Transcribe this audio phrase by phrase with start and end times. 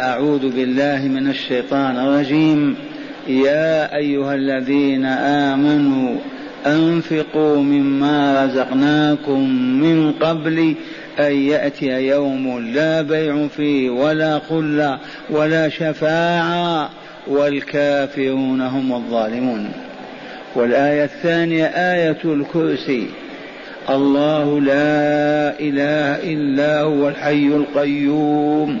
[0.00, 2.76] أعوذ بالله من الشيطان الرجيم.
[3.28, 6.16] يا أيها الذين آمنوا
[6.66, 9.50] أنفقوا مما رزقناكم
[9.80, 10.74] من قبل
[11.18, 14.98] أن يأتي يوم لا بيع فيه ولا خلة
[15.30, 16.90] ولا شفاعة
[17.26, 19.72] والكافرون هم الظالمون.
[20.54, 23.06] والآية الثانية آية الكرسي.
[23.90, 28.80] الله لا إله إلا هو الحي القيوم.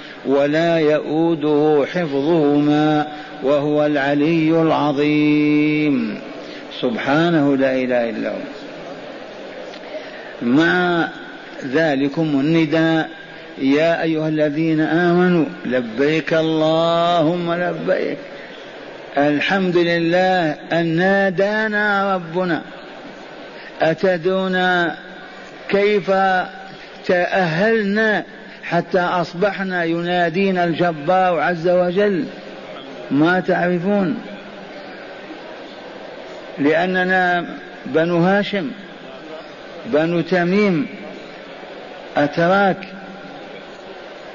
[0.25, 3.07] ولا يؤوده حفظهما
[3.43, 6.19] وهو العلي العظيم.
[6.81, 8.35] سبحانه لا إله إلا هو.
[10.41, 11.07] مع
[11.65, 13.09] ذلكم النداء
[13.61, 18.17] يا أيها الذين آمنوا لبيك اللهم لبيك.
[19.17, 22.61] الحمد لله أن نادانا ربنا.
[23.81, 24.87] اتدون
[25.69, 26.11] كيف
[27.07, 28.23] تأهلنا
[28.71, 32.25] حتى أصبحنا ينادينا الجبار عز وجل.
[33.11, 34.17] ما تعرفون؟
[36.59, 37.45] لأننا
[37.85, 38.71] بنو هاشم
[39.85, 40.87] بنو تميم
[42.17, 42.87] أتراك.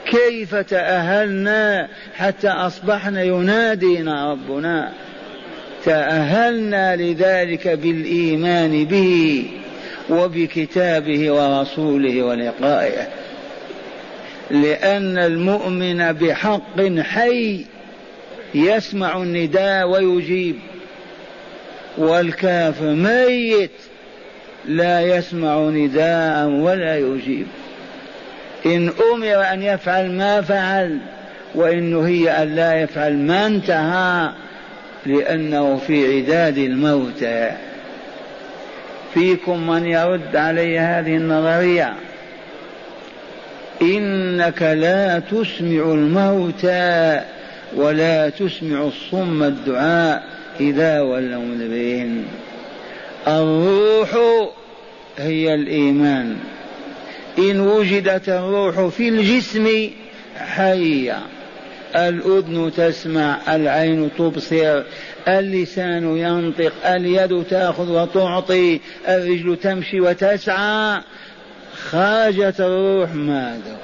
[0.06, 4.92] كيف تأهلنا حتى أصبحنا ينادينا ربنا؟
[5.84, 9.46] تأهلنا لذلك بالإيمان به
[10.10, 13.06] وبكتابه ورسوله ولقائه.
[14.50, 17.64] لأن المؤمن بحق حي
[18.54, 20.56] يسمع النداء ويجيب.
[21.98, 23.70] والكافر ميت
[24.64, 27.46] لا يسمع نداء ولا يجيب.
[28.66, 30.98] إن أمر أن يفعل ما فعل
[31.54, 34.30] وإن نهي أن لا يفعل ما انتهى
[35.06, 37.50] لأنه في عداد الموتى
[39.14, 41.94] فيكم من يرد علي هذه النظرية.
[44.36, 47.20] إنك لا تسمع الموتى
[47.76, 50.22] ولا تسمع الصم الدعاء
[50.60, 52.24] إذا ولوا مدبرين
[53.28, 54.10] الروح
[55.18, 56.36] هي الإيمان.
[57.38, 59.90] إن وجدت الروح في الجسم
[60.36, 61.18] حية.
[61.96, 64.82] الأذن تسمع العين تبصر
[65.28, 71.00] اللسان ينطق اليد تأخذ وتعطي الرجل تمشي وتسعى.
[71.76, 73.76] خرجت الروح ماذا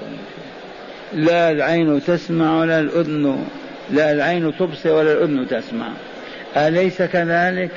[1.14, 3.44] لا العين تسمع ولا الأذن
[3.91, 5.88] لا العين تبصر ولا الأذن تسمع.
[6.56, 7.70] أليس كذلك؟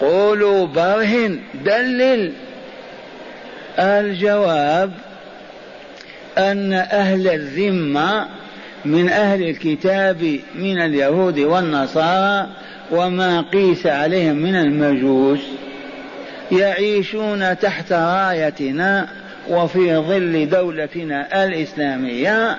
[0.00, 2.32] قولوا برهن دلل.
[3.78, 4.92] الجواب
[6.38, 8.26] أن أهل الذمة
[8.84, 12.48] من أهل الكتاب من اليهود والنصارى
[12.90, 15.40] وما قيس عليهم من المجوس.
[16.52, 19.08] يعيشون تحت رايتنا
[19.48, 22.58] وفي ظل دولتنا الإسلامية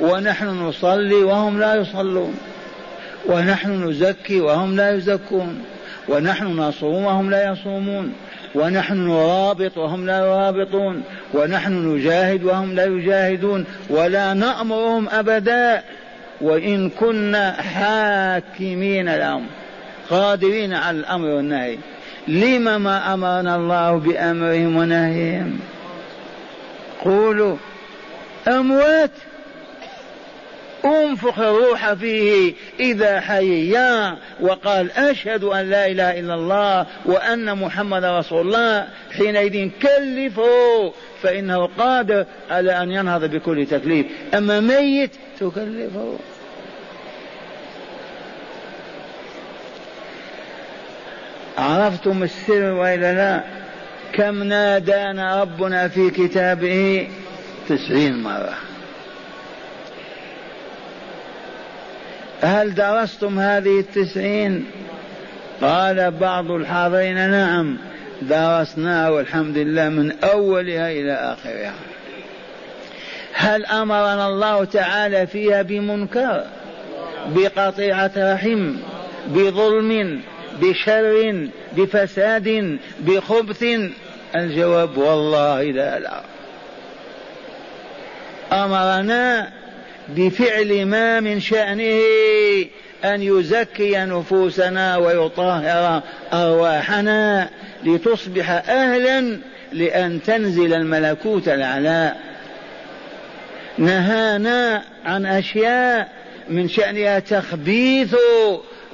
[0.00, 2.34] ونحن نصلي وهم لا يصلون
[3.26, 5.62] ونحن نزكي وهم لا يزكون
[6.08, 8.12] ونحن نصوم وهم لا يصومون
[8.54, 11.02] ونحن نرابط وهم لا يرابطون
[11.34, 15.82] ونحن نجاهد وهم لا يجاهدون ولا نأمرهم أبدا
[16.40, 19.46] وإن كنا حاكمين لهم
[20.10, 21.78] قادرين على الأمر والنهي.
[22.28, 25.58] لم ما أمرنا الله بأمرهم ونهيهم؟
[27.04, 27.56] قولوا
[28.48, 29.10] أموات
[30.84, 38.40] انفخ الروح فيه إذا حييا وقال أشهد أن لا إله إلا الله وأن محمد رسول
[38.40, 38.88] الله.
[39.10, 40.92] حينئذ كلفه
[41.22, 44.06] فإنه قادر على أن ينهض بكل تكليف.
[44.34, 45.10] أما ميت
[45.40, 46.18] تكلفه
[51.58, 53.40] عرفتم السر وإلا لا؟
[54.12, 57.08] كم نادانا ربنا في كتابه
[57.68, 58.54] تسعين مرة.
[62.42, 64.66] هل درستم هذه التسعين؟
[65.62, 67.76] قال بعض الحاضرين نعم
[68.22, 71.74] درسناها والحمد لله من أولها إلى آخرها.
[73.32, 76.44] هل أمرنا الله تعالى فيها بمنكر
[77.26, 78.76] بقطيعة رحم
[79.26, 80.20] بظلم
[80.60, 83.64] بشر بفساد بخبث.
[84.36, 86.20] الجواب والله لا لا.
[88.52, 89.52] أمرنا
[90.08, 92.00] بفعل ما من شأنه
[93.04, 96.02] أن يزكي نفوسنا ويطهر
[96.32, 97.48] أرواحنا
[97.84, 99.38] لتصبح أهلا
[99.72, 102.20] لأن تنزل الملكوت العلاء
[103.78, 106.08] نهانا عن أشياء
[106.48, 108.14] من شأنها تخبيث.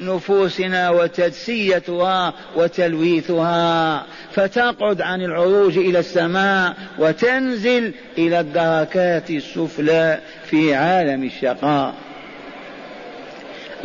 [0.01, 4.03] نفوسنا وتدسيتها وتلويثها
[4.33, 11.95] فتقعد عن العروج إلى السماء وتنزل إلى الدركات السفلى في عالم الشقاء.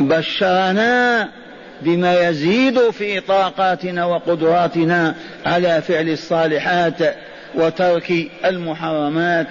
[0.00, 1.28] بشرنا
[1.82, 5.14] بما يزيد في طاقاتنا وقدراتنا
[5.46, 7.16] على فعل الصالحات
[7.54, 8.12] وترك
[8.44, 9.46] المحرمات.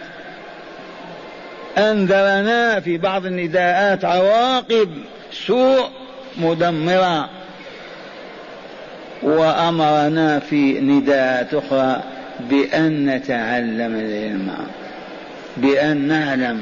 [1.77, 4.89] أنذرنا في بعض النداءات عواقب
[5.31, 5.89] سوء
[6.37, 7.29] مدمرة
[9.23, 12.03] وأمرنا في نداءات أخرى
[12.39, 14.67] بأن نتعلم العلم
[15.57, 16.61] بأن نعلم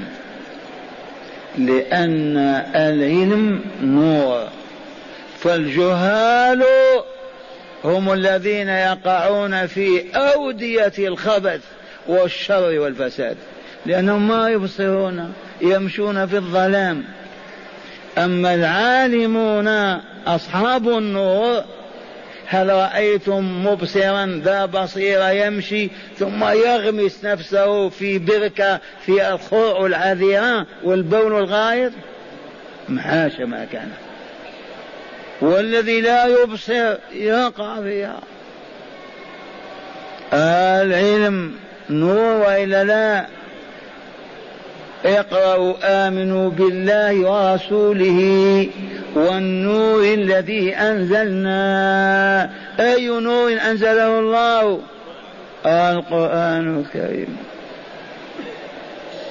[1.57, 2.37] لأن
[2.75, 4.47] العلم نور.
[5.39, 6.63] فالجهال
[7.83, 11.61] هم الذين يقعون في أودية الخبث
[12.07, 13.37] والشر والفساد
[13.85, 17.03] لأنهم ما يبصرون يمشون في الظلام.
[18.18, 19.68] أما العالمون
[20.27, 21.63] أصحاب النور
[22.48, 31.38] هل رأيتم مبصرا ذا بصيرة يمشي ثم يغمس نفسه في بركة في الخرع العذرة والبول
[31.38, 31.92] الغائط
[32.89, 33.89] محاش ما كان.
[35.42, 38.19] والذي لا يبصر يقع فيها
[40.81, 41.56] العلم
[41.89, 43.27] نور وإلا لا؟
[45.05, 48.67] اقرأوا آمنوا بالله ورسوله
[49.15, 52.50] والنور الذي أنزلنا.
[52.79, 54.79] أي نور أنزله الله؟
[55.65, 57.38] القرآن الكريم.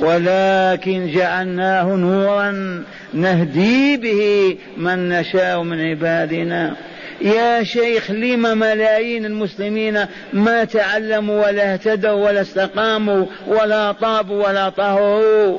[0.00, 2.82] ولكن جعلناه نورا
[3.14, 6.76] نهدي به من نشاء من عبادنا.
[7.20, 15.58] يا شيخ لم ملايين المسلمين ما تعلموا ولا اهتدوا ولا استقاموا ولا طابوا ولا طهروا.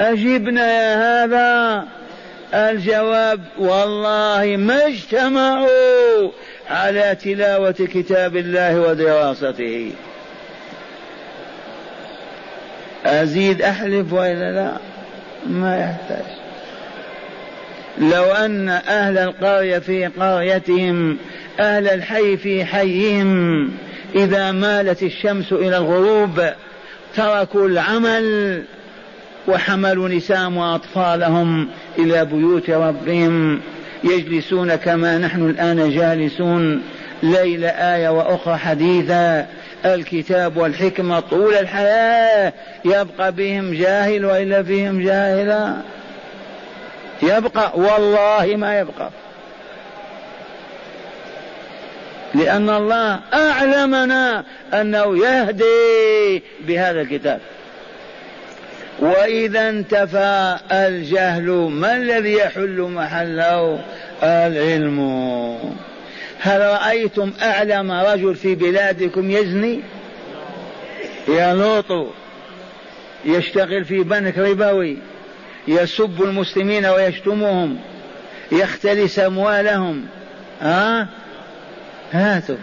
[0.00, 1.84] أجبنا يا هذا؟
[2.54, 6.30] الجواب والله ما اجتمعوا
[6.70, 9.92] على تلاوة كتاب الله ودراسته.
[13.06, 14.76] أزيد أحلف وإلا لا؟
[15.46, 16.39] ما يحتاج.
[18.00, 21.16] لو أن أهل القرية في قريتهم
[21.60, 23.70] أهل الحي في حيهم
[24.14, 26.40] إذا مالت الشمس إلى الغروب
[27.16, 28.62] تركوا العمل
[29.48, 31.68] وحملوا نساء وأطفالهم
[31.98, 33.60] إلى بيوت ربهم
[34.04, 36.82] يجلسون كما نحن الآن جالسون
[37.22, 39.46] ليلة آية وأخرى حديثا
[39.84, 42.52] الكتاب والحكمة طول الحياة
[42.84, 45.74] يبقى بهم جاهل وإلا فيهم جاهلا
[47.22, 49.10] يبقى والله ما يبقى.
[52.34, 54.44] لأن الله أعلمنا
[54.74, 57.40] أنه يهدي بهذا الكتاب.
[58.98, 63.80] وإذا انتفى الجهل ما الذي يحل محله؟
[64.22, 65.00] العلم.
[66.40, 69.80] هل رأيتم أعلم رجل في بلادكم يزني؟
[71.28, 72.12] يا لوط
[73.24, 74.96] يشتغل في بنك ربوي.
[75.68, 77.78] يسب المسلمين ويشتمهم
[78.52, 80.06] يختلس أموالهم.
[80.60, 81.08] ها؟
[82.12, 82.56] هاتوا.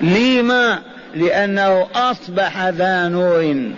[0.00, 0.82] لما؟
[1.14, 3.72] لأنه أصبح ذا نور.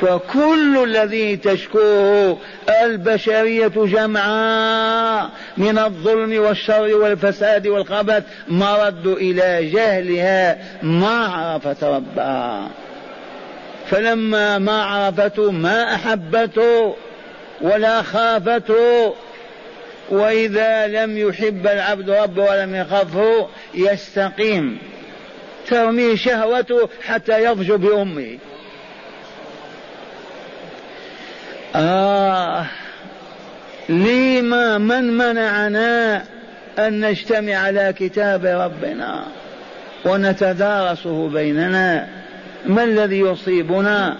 [0.00, 2.38] فكل الذي تشكوه
[2.82, 12.68] البشرية جمعاء من الظلم والشر والفساد والخبث مرد إلى جهلها ما عرفت ربها
[13.90, 16.96] فلما ما عرفته ما أحبته
[17.60, 19.14] ولا خافته
[20.10, 24.78] وإذا لم يحب العبد ربه ولم يخافه يستقيم.
[25.66, 28.38] ترمي شهوته حتى يضج بأمه.
[31.76, 32.66] آه
[33.88, 36.24] لما من منعنا
[36.78, 39.24] أن نجتمع على كتاب ربنا
[40.04, 42.17] ونتدارسه بيننا.
[42.66, 44.16] ما الذي يصيبنا؟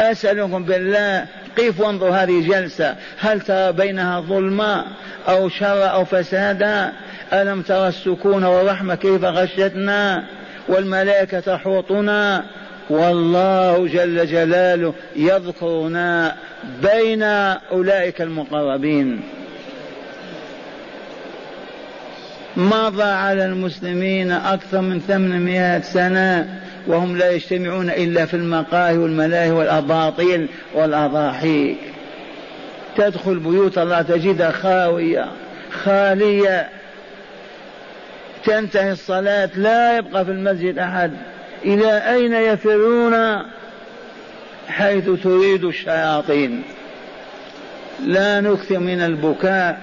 [0.00, 1.26] أسألكم بالله
[1.58, 2.96] قف وانظر هذه جلسة.
[3.18, 4.84] هل ترى بينها ظلما
[5.28, 6.92] أو شر أو فسادا
[7.32, 10.24] ألم ترى السكون والرحمة كيف غشتنا
[10.68, 12.44] والملائكة تحوطنا؟
[12.90, 16.36] والله جل جلاله يذكرنا
[16.82, 17.22] بين
[17.72, 19.20] أولئك المقربين.
[22.56, 26.60] مضى على المسلمين أكثر من ثمانمائة سنة.
[26.86, 31.76] وهم لا يجتمعون إلا في المقاهي والملاهي والأباطيل والأضاحي.
[32.96, 35.26] تدخل بيوت الله تجدها خاوية
[35.84, 36.68] خالية.
[38.44, 41.12] تنتهي الصلاة لا يبقى في المسجد أحد.
[41.64, 43.42] إلى أين يفرون؟
[44.68, 46.62] حيث تريد الشياطين.
[48.06, 49.80] لا نكثر من البكاء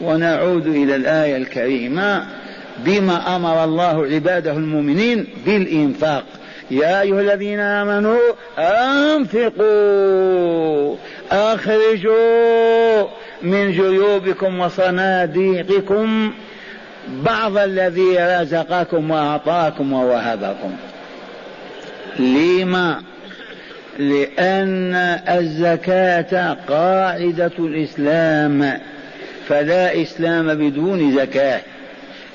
[0.00, 2.26] ونعود إلى الآية الكريمة.
[2.78, 6.24] بما أمر الله عباده المؤمنين بالإنفاق.
[6.70, 8.18] يا أيها الذين آمنوا
[8.58, 9.62] أنفقوا
[11.32, 13.02] أخرجوا
[13.42, 16.32] من جيوبكم وصناديقكم
[17.08, 20.72] بعض الذي رزقكم وأعطاكم ووهبكم.
[22.18, 23.02] لما؟
[23.98, 24.94] لأن
[25.28, 28.80] الزكاة قاعدة الإسلام
[29.48, 31.60] فلا إسلام بدون زكاة.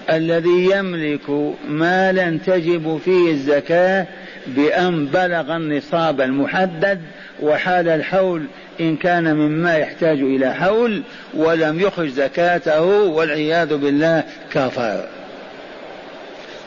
[0.10, 1.30] الذي يملك
[1.70, 4.08] مالا تجب فيه الزكاة
[4.48, 7.02] بأن بلغ النصاب المحدد
[7.42, 8.46] وحال الحول
[8.80, 11.02] إن كان مما يحتاج إلى حول
[11.34, 15.06] ولم يخرج زكاته والعياذ بالله كفر.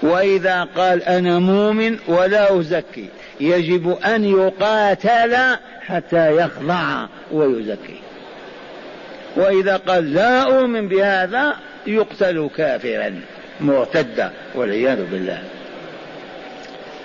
[0.02, 3.08] وإذا قال أنا مؤمن ولا أزكي
[3.40, 5.36] يجب أن يقاتل
[5.86, 8.00] حتى يخضع ويزكي.
[9.36, 11.56] وإذا قال لا أؤمن بهذا
[11.86, 13.20] يقتل كافرا
[13.60, 15.42] مرتدا والعياذ بالله.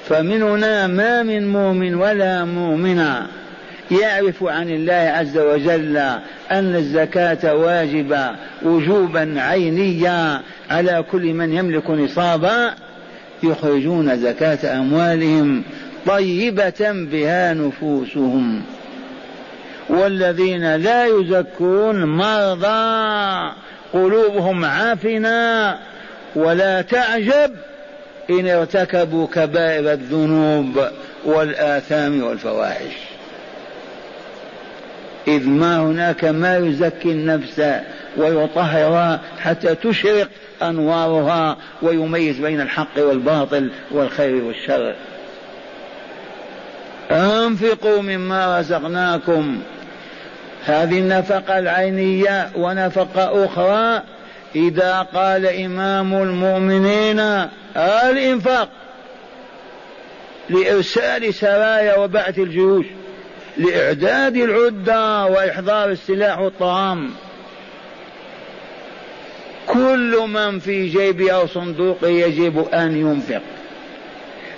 [0.10, 3.27] فمن هنا ما من مؤمن ولا مؤمنة
[3.91, 5.98] يعرف عن الله عز وجل
[6.51, 8.32] أن الزكاة واجبة
[8.63, 12.74] وجوبا عينيا على كل من يملك نصابا
[13.44, 15.63] يخرجون زكاة أموالهم
[16.05, 18.62] طيبة بها نفوسهم.
[19.89, 23.51] والذين لا يزكون مرضى
[23.96, 25.80] قلوبهم عافنة
[26.36, 27.56] ولا تعجب
[28.30, 30.88] إن ارتكبوا كبائر الذنوب
[31.25, 32.94] والآثام والفواحش.
[35.28, 37.62] إذ ما هناك ما يزكي النفس
[38.18, 40.28] ويطهرها حتى تشرق
[40.62, 44.96] أنوارها ويميز بين الحق والباطل والخير والشر.
[47.12, 49.62] أنفقوا مما رزقناكم
[50.66, 54.04] هذه النفقة العينية ونفقة أخرى.
[54.56, 57.20] إذا قال إمام المؤمنين
[57.78, 58.70] الإنفاق
[60.50, 62.86] لإرسال سرايا وبعث الجيوش
[63.58, 67.12] لإعداد العدة وإحضار السلاح والطعام.
[69.68, 73.42] كل من في جيبه أو صندوقه يجب أن ينفق.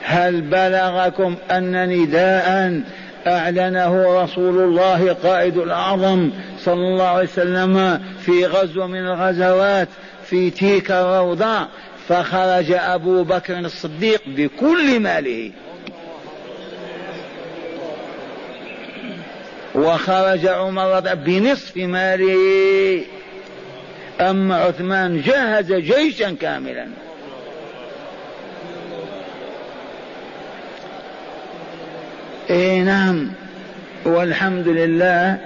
[0.04, 2.82] هل بلغكم أن نداء
[3.28, 6.30] أعلنه رسول الله قائد الأعظم
[6.60, 9.88] صلى الله عليه وسلم في غزوة من الغزوات
[10.26, 11.68] في تلك الروضة
[12.08, 15.52] فخرج أبو بكر الصديق بكل ماله.
[19.76, 23.02] وخرج عمر بنصف ماله.
[24.22, 26.88] أما عثمان جهز جيشا كاملا.
[32.50, 33.30] اي نعم.
[34.06, 35.38] والحمد لله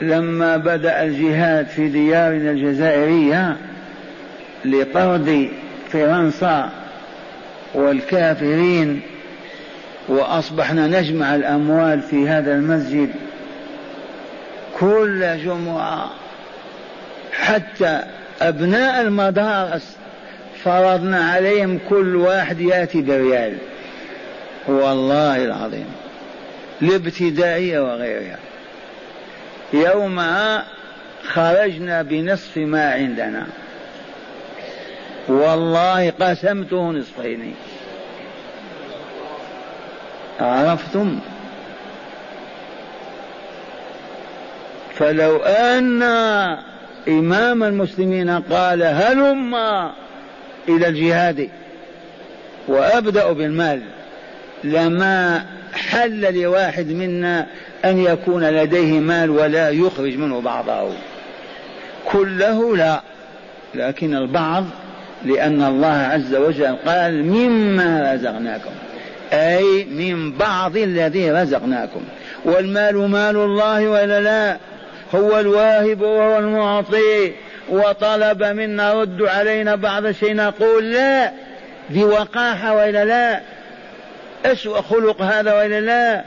[0.00, 3.56] لما بدأ الجهاد في ديارنا الجزائرية
[4.64, 5.48] لطرد
[5.92, 6.70] فرنسا
[7.74, 9.00] والكافرين
[10.08, 13.08] وأصبحنا نجمع الأموال في هذا المسجد
[14.80, 16.10] كل جمعة.
[17.32, 18.00] حتى
[18.42, 19.96] أبناء المدارس
[20.64, 23.54] فرضنا عليهم كل واحد يأتي بريال.
[24.68, 26.01] والله العظيم.
[26.82, 28.38] الابتدائية وغيرها.
[29.72, 30.64] يومها
[31.24, 33.46] خرجنا بنصف ما عندنا.
[35.28, 37.54] والله قسمته نصفين.
[40.40, 41.18] عرفتم؟
[44.94, 46.02] فلو أن
[47.08, 49.54] إمام المسلمين قال هلم
[50.68, 51.50] إلى الجهاد
[52.68, 53.82] وأبدأ بالمال
[54.64, 57.46] لما حل لواحد منا
[57.84, 60.92] أن يكون لديه مال ولا يخرج منه بعضه؟
[62.04, 63.00] كله لا.
[63.74, 64.64] لكن البعض
[65.24, 68.70] لأن الله عز وجل قال مما رزقناكم.
[69.32, 72.00] أي من بعض الذي رزقناكم.
[72.44, 74.56] والمال مال الله ولا لا؟
[75.14, 77.32] هو الواهب وهو المعطي.
[77.70, 81.32] وطلب منا رد علينا بعض الشيء نقول لا.
[81.90, 83.40] بوقاحة وإلا لا؟
[84.44, 86.24] أسوأ خلق هذا وإلا لا؟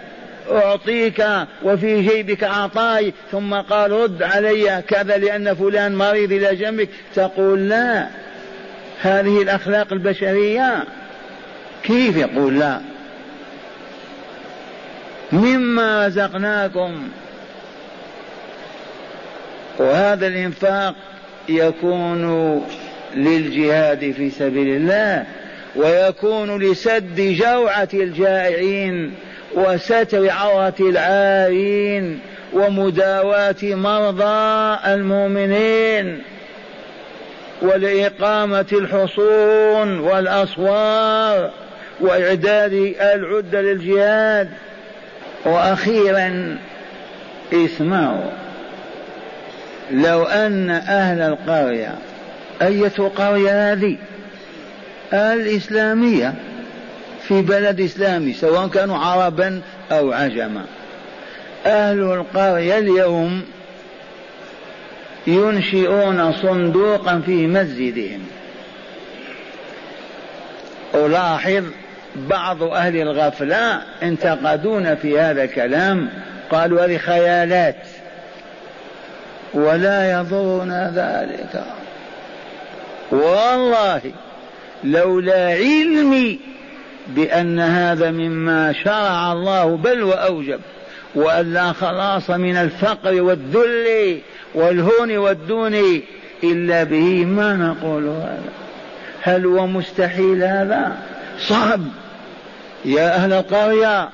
[0.51, 1.25] أعطيك
[1.63, 6.89] وفي جيبك عطاي ثم قال رد علي كذا لأن فلان مريض إلى جنبك.
[7.15, 8.07] تقول لا.
[9.01, 10.83] هذه الأخلاق البشرية.
[11.83, 12.79] كيف يقول لا؟
[15.31, 17.09] مما رزقناكم.
[19.79, 20.95] وهذا الإنفاق
[21.49, 22.61] يكون
[23.15, 25.25] للجهاد في سبيل الله.
[25.75, 29.13] ويكون لسد جوعة الجائعين
[29.55, 32.19] وستر عورة العارين
[32.53, 36.21] ومداواة مرضى المؤمنين
[37.61, 41.51] ولإقامة الحصون والأسوار
[41.99, 44.49] وإعداد العدة للجهاد.
[45.45, 46.57] وأخيرا
[47.53, 48.31] اسمعوا
[49.91, 51.95] لو أن أهل القرية
[52.61, 53.97] أية قرية هذه؟
[55.15, 56.33] الإسلامية
[57.27, 60.65] في بلد إسلامي سواء كانوا عربا أو عجما.
[61.65, 63.45] أهل القرية اليوم
[65.27, 68.27] ينشئون صندوقا في مسجدهم.
[70.95, 71.63] ألاحظ
[72.15, 76.09] بعض أهل الغفلة انتقدون في هذا الكلام
[76.51, 77.75] قالوا هذه خيالات
[79.53, 81.63] ولا يضرنا ذلك.
[83.11, 84.01] والله
[84.85, 86.39] لولا علمي
[87.07, 90.59] بأن هذا مما شرع الله بل وأوجب
[91.15, 94.19] وأن لا خلاص من الفقر والذل
[94.55, 96.01] والهون والدون
[96.43, 98.51] إلا به ما نقول هذا؟
[99.21, 100.97] هل هو مستحيل هذا؟
[101.39, 101.81] صعب.
[102.85, 104.09] يا أهل القرية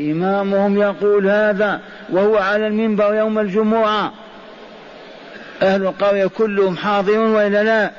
[0.00, 1.80] إمامهم يقول هذا
[2.10, 4.12] وهو على المنبر يوم الجمعة.
[5.62, 7.90] أهل القرية كلهم حاضرون وإلا لا؟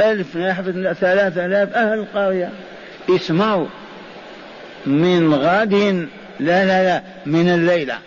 [0.00, 2.50] ألف يحفظ ثلاثة آلاف أهل القرية.
[3.10, 3.66] اسمعوا.
[4.86, 5.74] من غد
[6.40, 7.98] لا لا لا من الليلة.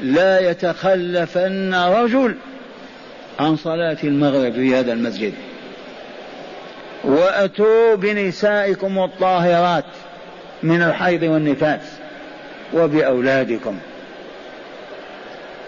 [0.00, 2.34] لا يتخلفن رجل
[3.40, 5.32] عن صلاة المغرب في هذا المسجد.
[7.04, 9.84] وأتوا بنسائكم الطاهرات
[10.62, 11.80] من الحيض والنفاس
[12.74, 13.78] وبأولادكم.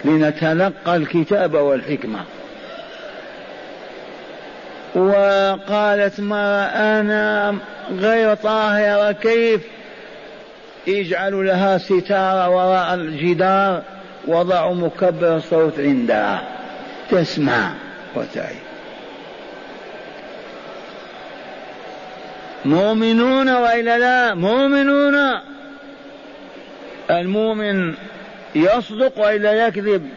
[0.04, 2.24] لنتلقى الكتاب والحكمة.
[4.94, 7.54] وقالت ما أنا
[7.90, 9.60] غير طاهرة كيف
[10.88, 13.82] اجعلوا لها ستارة وراء الجدار
[14.26, 16.42] وضعوا مكبر الصوت عندها.
[17.10, 17.72] تسمع
[18.16, 18.56] وتعي.
[22.64, 25.40] مؤمنون وإلا لا؟ مؤمنون.
[27.10, 27.94] المؤمن
[28.54, 30.08] يصدق وإلا يكذب؟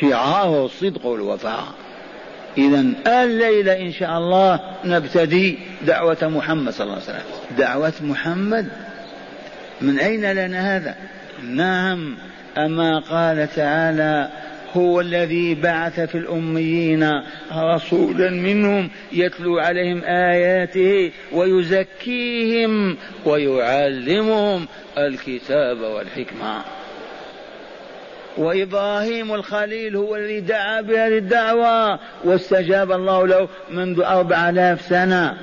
[0.00, 1.83] شعاره الصدق والوفاء
[2.58, 7.58] إذا الليلة إن شاء الله نبتدي دعوة محمد صلى الله عليه وسلم.
[7.58, 8.68] دعوة محمد؟
[9.80, 10.94] من أين لنا هذا؟
[11.42, 12.16] نعم
[12.58, 14.28] أما قال تعالى
[14.76, 17.10] هو الذي بعث في الأميين
[17.52, 24.66] رسولا منهم يتلو عليهم آياته ويزكيهم ويعلمهم
[24.98, 26.64] الكتاب والحكمة.
[28.38, 35.34] وإبراهيم الخليل هو الذي دعا بهذه الدعوة واستجاب الله له منذ أربع آلاف سنة.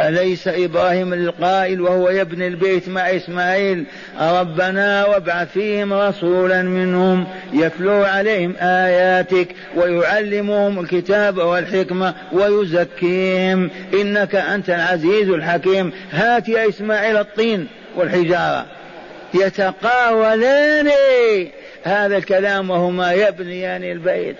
[0.00, 3.84] أليس إبراهيم القائل وهو يبني البيت مع إسماعيل؟
[4.20, 13.70] ربنا وابعث فيهم رسولا منهم يتلو عليهم آياتك ويعلمهم الكتاب والحكمة ويزكيهم.
[14.00, 15.92] إنك أنت العزيز الحكيم.
[16.12, 18.66] هات يا إسماعيل الطين والحجارة.
[19.34, 20.90] يتقاولان.
[21.84, 24.36] هذا الكلام وهما يبنيان البيت.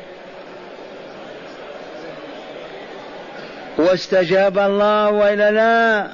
[3.79, 6.07] واستجاب الله والا لا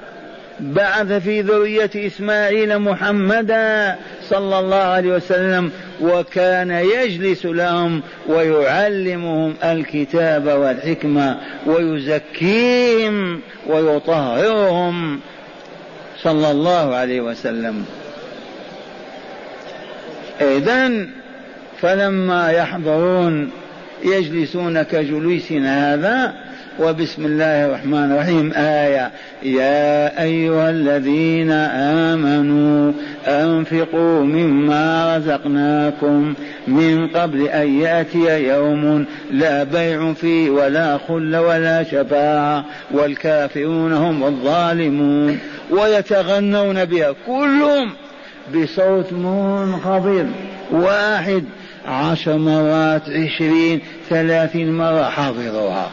[0.61, 3.97] بعث في ذرية إسماعيل محمدا
[4.29, 15.21] صلى الله عليه وسلم وكان يجلس لهم ويعلمهم الكتاب والحكمة ويزكيهم ويطهرهم
[16.23, 17.87] صلى الله عليه وسلم.
[20.40, 21.07] إذا
[21.81, 23.50] فلما يحضرون
[24.05, 26.35] يجلسون كجلوسنا هذا
[26.81, 29.11] وبسم الله الرحمن الرحيم آية
[29.42, 31.50] يا أيها الذين
[32.11, 32.92] آمنوا
[33.26, 36.35] أنفقوا مما رزقناكم
[36.68, 45.38] من قبل أن يأتي يوم لا بيع فيه ولا خل ولا شفاعة والكافرون هم الظالمون
[45.70, 47.92] ويتغنون بها كلهم.
[48.55, 50.26] بصوت منخفض.
[50.72, 51.44] واحد
[51.87, 55.90] عشر مرات عشرين ثلاثين مرة حافظوها.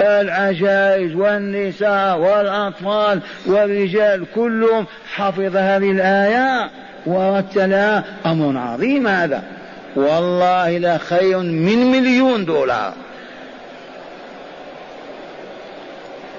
[0.00, 6.70] العجائز والنساء والأطفال والرجال كلهم حفظ هذه الآية
[7.06, 9.42] ورتلها أمر عظيم هذا.
[9.96, 12.92] والله لا خير من مليون دولار.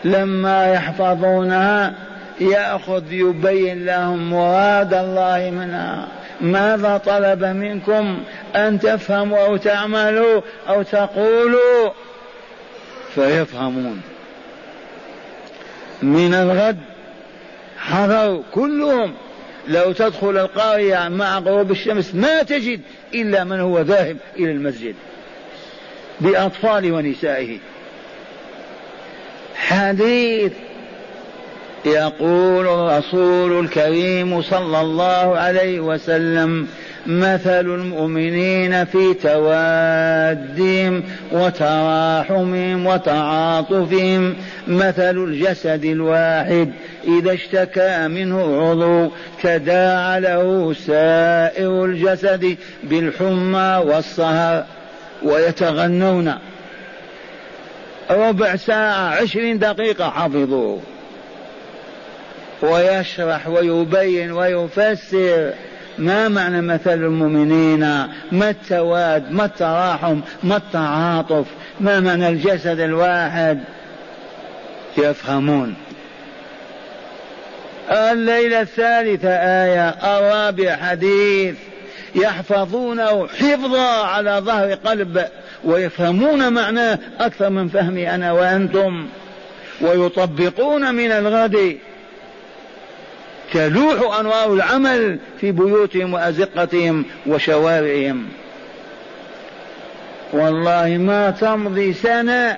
[0.04, 1.94] لما يحفظونها
[2.40, 6.08] يأخذ يبين لهم مراد الله منها
[6.42, 8.24] ماذا طلب منكم؟
[8.56, 11.90] أن تفهموا أو تعملوا أو تقولوا.
[13.16, 14.02] فيفهمون.
[16.02, 16.80] من الغد
[17.78, 19.14] حضروا كلهم.
[19.68, 22.82] لو تدخل القرية مع غروب الشمس ما تجد
[23.14, 24.96] إلا من هو ذاهب إلى المسجد.
[26.22, 27.58] بأطفال ونسائه.
[29.56, 30.52] حديث
[31.86, 36.68] يقول الرسول الكريم صلى الله عليه وسلم
[37.06, 44.36] مثل المؤمنين في توادهم وتراحمهم وتعاطفهم
[44.68, 46.72] مثل الجسد الواحد
[47.08, 49.12] إذا اشتكى منه عضو
[49.44, 54.66] تداعى له سائر الجسد بالحمى والصهر
[55.24, 56.34] ويتغنون.
[58.12, 60.80] ربع ساعة عشرين دقيقة حفظوه
[62.66, 65.54] ويشرح ويبين ويفسر
[65.98, 67.80] ما معنى مثل المؤمنين
[68.32, 71.46] ما التواد ما التراحم ما التعاطف
[71.80, 73.60] ما معنى الجسد الواحد؟
[74.98, 75.76] يفهمون.
[77.92, 81.56] الليلة الثالثة آية الرابع حديث
[82.16, 85.26] يحفظونه حفظا على ظهر قلب
[85.64, 89.08] ويفهمون معناه أكثر من فهمي أنا وأنتم
[89.82, 91.78] ويطبقون من الغد.
[93.56, 98.26] تلوح أنوار العمل في بيوتهم وأزقتهم وشوارعهم.
[100.34, 102.58] والله ما تمضي سنة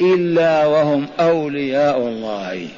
[0.00, 2.68] إلا وهم أولياء الله.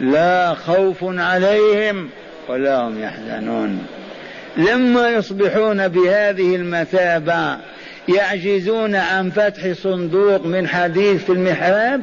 [0.00, 2.08] لا خوف عليهم
[2.48, 3.86] ولا هم يحزنون.
[4.56, 7.56] لما يصبحون بهذه المثابة
[8.08, 12.02] يعجزون عن فتح صندوق من حديث في المحراب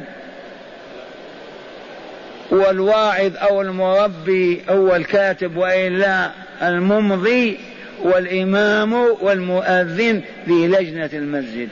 [2.54, 6.30] والواعظ أو المربي هو الكاتب وإلا
[6.62, 7.58] الممضي
[8.02, 11.68] والإمام والمؤذن في لجنة المسجد.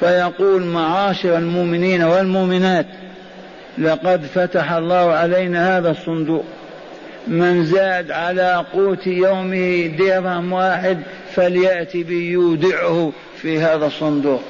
[0.00, 2.86] فيقول معاشر المؤمنين والمؤمنات
[3.78, 6.44] لقد فتح الله علينا هذا الصندوق.
[7.26, 10.98] من زاد على قوت يومه درهم واحد
[11.34, 14.42] فليأتي بيودعه في هذا الصندوق.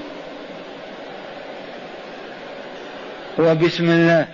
[3.38, 4.26] وبسم الله.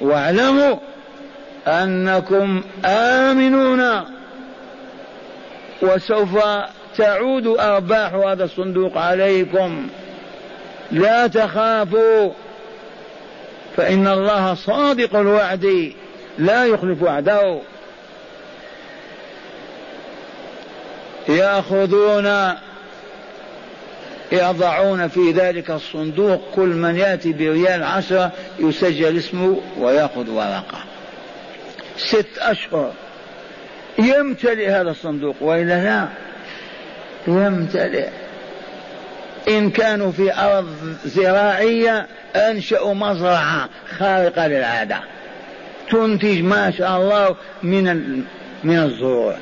[0.00, 0.76] واعلموا
[1.66, 4.04] أنكم آمنون
[5.82, 6.38] وسوف
[6.96, 9.86] تعود أرباح هذا الصندوق عليكم.
[10.92, 12.30] لا تخافوا
[13.76, 15.92] فإن الله صادق الوعد
[16.38, 17.60] لا يخلف وعده.
[21.28, 22.52] يأخذون
[24.32, 30.78] يضعون في ذلك الصندوق كل من يأتي بريال عشرة يسجل اسمه ويأخذ ورقة.
[31.98, 32.92] ست أشهر.
[33.98, 36.08] يمتلئ هذا الصندوق وإلا لا؟
[37.28, 38.08] يمتلئ.
[39.48, 45.00] إن كانوا في أرض زراعية أنشأوا مزرعة خارقة للعادة.
[45.90, 47.84] تنتج ما شاء الله من
[48.64, 49.36] من الزروع.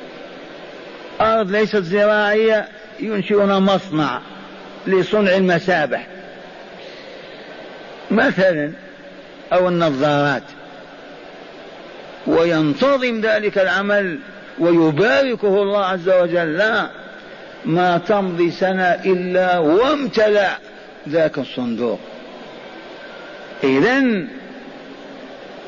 [1.21, 2.67] أرض ليست زراعية
[2.99, 4.21] ينشئون مصنع.
[4.87, 6.07] لصنع المسابح.
[8.11, 8.71] مثلا
[9.53, 10.43] أو النظارات.
[12.27, 14.19] وينتظم ذلك العمل
[14.59, 16.57] ويباركه الله عز وجل.
[16.57, 16.89] لا
[17.65, 20.57] ما تمضي سنة إلا وامتلأ
[21.09, 21.99] ذاك الصندوق.
[23.63, 24.03] إذا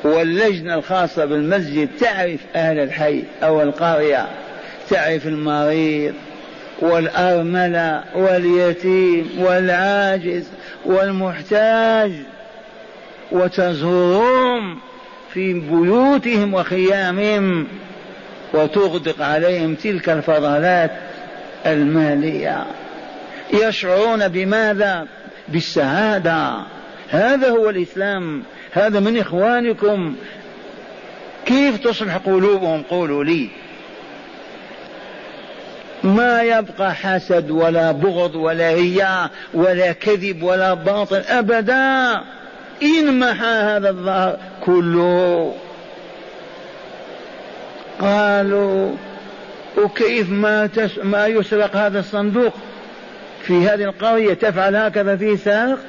[0.03, 4.27] واللجنة الخاصة بالمسجد تعرف أهل الحي أو القرية
[4.89, 6.13] تعرف المريض.
[6.79, 10.47] والأرملة واليتيم والعاجز
[10.85, 12.11] والمحتاج
[13.31, 14.79] وتزورهم
[15.33, 17.67] في بيوتهم وخيامهم
[18.53, 20.91] وتغدق عليهم تلك الفضلات
[21.65, 22.65] المالية.
[23.53, 25.07] يشعرون بماذا؟
[25.47, 26.53] بالسعادة.
[27.09, 28.43] هذا هو الإسلام.
[28.71, 30.15] هذا من إخوانكم.
[31.45, 33.49] كيف تصلح قلوبهم؟ قولوا لي.
[36.03, 42.21] ما يبقى حسد ولا بغض ولا رياء ولا كذب ولا باطل أبدا.
[42.83, 45.55] إن محى هذا الظهر كله.
[47.99, 48.95] قالوا
[49.77, 52.53] وكيف ما تس ما يسرق هذا الصندوق؟
[53.43, 55.79] في هذه القرية تفعل هكذا في سارق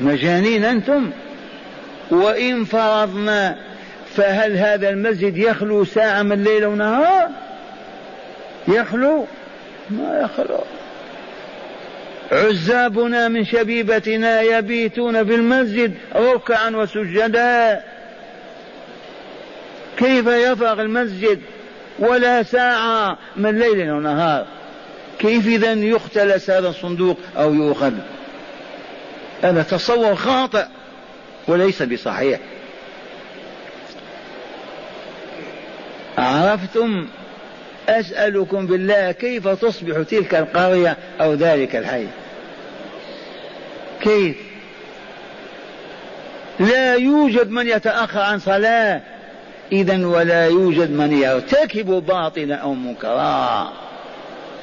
[0.00, 1.10] مجانين أنتم؟
[2.10, 3.56] وإن فرضنا
[4.14, 7.28] فهل هذا المسجد يخلو ساعة من الليل ونهار؟
[8.68, 9.26] يخلو؟
[9.90, 10.60] ما يخلو.
[12.32, 17.82] عزابنا من شبيبتنا يبيتون في المسجد ركعا وسجدا.
[19.96, 21.40] كيف يفرغ المسجد
[21.98, 24.46] ولا ساعة من ليل ونهار
[25.18, 27.92] كيف إذا يختلس هذا الصندوق أو يؤخذ؟
[29.42, 30.64] هذا تصور خاطئ
[31.48, 32.40] وليس بصحيح.
[36.18, 37.06] عرفتم
[37.88, 42.06] أسألكم بالله كيف تصبح تلك القرية أو ذلك الحي؟
[44.00, 44.36] كيف؟
[46.60, 49.00] لا يوجد من يتأخر عن صلاة.
[49.72, 53.72] إذا ولا يوجد من يرتكب باطلا أو منكرا.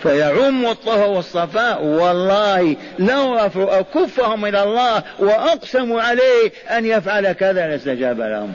[0.03, 1.83] فيعم الطهر والصفاء.
[1.83, 8.53] والله لو رفعوا كفهم إلى الله وأقسموا عليه أن يفعل كذا لاستجاب لهم.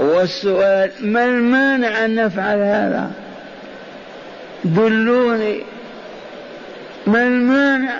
[0.00, 3.10] والسؤال ما المانع أن نفعل هذا؟
[4.64, 5.60] دلوني
[7.06, 7.94] ما المانع؟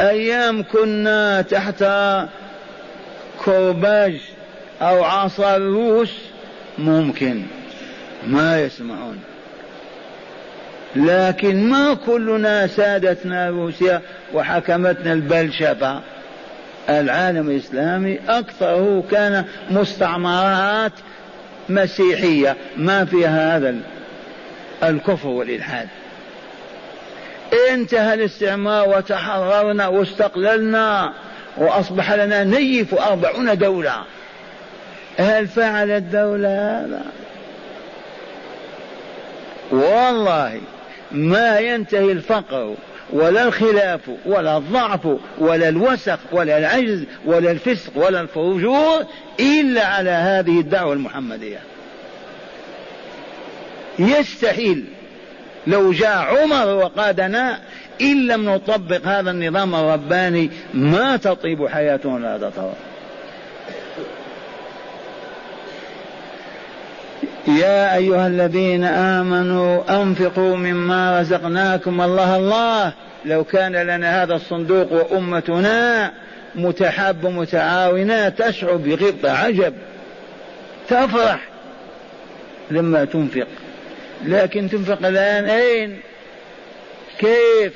[0.00, 1.84] أيام كنا تحت
[3.44, 4.20] كرباج
[4.82, 6.12] أو عصا الروس
[6.78, 7.42] ممكن
[8.26, 9.18] ما يسمعون.
[10.96, 14.00] لكن ما كلنا سادتنا روسيا
[14.34, 16.00] وحكمتنا البلشفة.
[16.88, 20.92] العالم الإسلامي أكثره كان مستعمرات
[21.68, 22.56] مسيحية.
[22.76, 23.74] ما فيها هذا
[24.82, 25.88] الكفر والإلحاد.
[27.72, 31.12] انتهى الاستعمار وتحررنا واستقللنا
[31.56, 34.02] وأصبح لنا نيف أربعون دولة.
[35.18, 37.02] هل فعل الدولة هذا؟
[39.70, 40.60] والله
[41.12, 42.74] ما ينتهي الفقر.
[43.12, 49.04] ولا الخلاف ولا الضعف ولا الوسخ ولا العجز ولا الفسق ولا الفجور
[49.40, 51.60] إلا على هذه الدعوة المحمدية.
[53.98, 54.84] يستحيل
[55.66, 57.58] لو جاء عمر وقادنا
[58.00, 62.89] إن لم نطبق هذا النظام الرباني ما تطيب حياتنا لا تطور
[67.48, 72.92] يا أيها الذين آمنوا أنفقوا مما رزقناكم الله الله
[73.24, 76.12] لو كان لنا هذا الصندوق وأمتنا
[76.54, 79.74] متحاب متعاونة تشعر بغبطة عجب.
[80.88, 81.40] تفرح
[82.70, 83.46] لما تنفق.
[84.24, 86.00] لكن تنفق الآن أين؟
[87.18, 87.72] كيف؟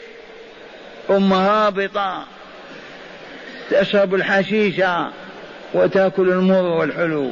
[1.11, 2.25] أم هابطة
[3.71, 5.09] تشرب الحشيشة
[5.75, 7.31] وتأكل المر والحلو.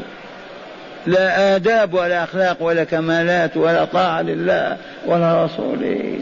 [1.06, 6.18] لا آداب ولا أخلاق ولا كمالات ولا طاعة لله ولا رسوله.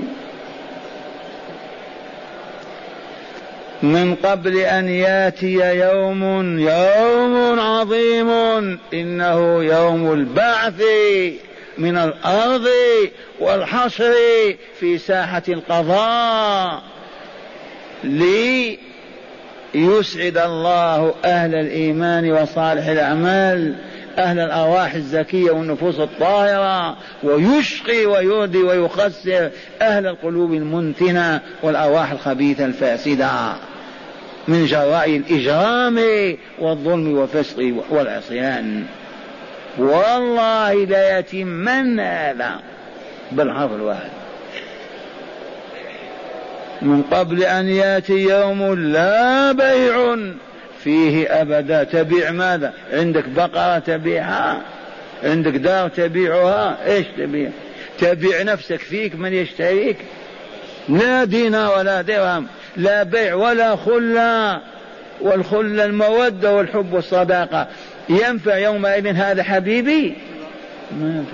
[3.83, 6.23] من قبل أن يأتي يوم
[6.59, 8.31] يوم عظيم
[8.95, 10.83] إنه يوم البعث
[11.79, 12.66] من الأرض
[13.40, 14.14] والحشر
[14.81, 16.83] في ساحة القضاء
[18.05, 18.79] ليسعد
[20.38, 23.75] الله أهل الإيمان وصالح الأعمال.
[24.21, 29.51] أهل الأرواح الزكية والنفوس الطاهرة ويشقي ويردي ويخسر
[29.83, 33.31] أهل القلوب المنتنة والأرواح الخبيثة الفاسدة
[34.49, 35.99] من جراء الإجرام
[36.59, 38.85] والظلم والفسق والعصيان.
[39.79, 42.61] والله لا يتمن هذا.
[43.33, 44.11] بالحرف الواحد.
[46.83, 50.17] من قبل أن يأتي يوم لا بيع
[50.85, 51.85] فيه أبدا.
[51.85, 54.62] تبيع ماذا؟ عندك بقرة تبيعها؟
[55.25, 57.51] عندك دار تبيعها؟ إيش تبيع؟
[57.99, 59.97] تبيع نفسك فيك من يشتريك.
[60.88, 64.61] لا دينار ولا درهم لا بيع ولا خلة
[65.21, 67.66] والخلة المودة والحب والصداقة.
[68.09, 70.16] ينفع يومئذ هذا حبيبي؟
[70.90, 71.25] ما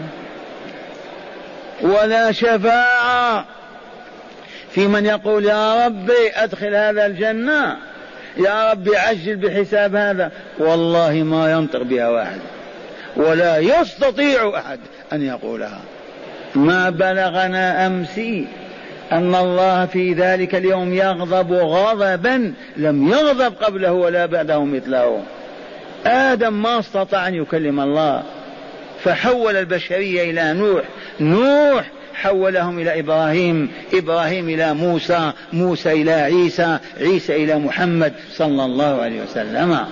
[1.81, 3.45] ولا شفاعة.
[4.71, 7.77] في من يقول يا ربي أدخل هذا الجنة.
[8.39, 10.33] يا ربي عجل بحساب هذا.
[10.59, 12.41] والله ما ينطق بها واحد.
[13.17, 14.79] ولا يستطيع أحد
[15.13, 15.81] أن يقولها.
[16.55, 18.47] ما بلغنا أمسي
[19.13, 22.53] أن الله في ذلك اليوم يغضب غضبا.
[22.77, 25.23] لم يغضب قبله ولا بعده مثله.
[26.07, 28.23] آدم ما استطاع أن يكلم الله.
[29.05, 30.83] فحول البشرية إلى نوح.
[31.21, 31.85] نوح
[32.23, 39.23] حولهم إلى إبراهيم إبراهيم إلى موسى موسى إلى عيسى عيسى إلى محمد صلى الله عليه
[39.23, 39.87] وسلم.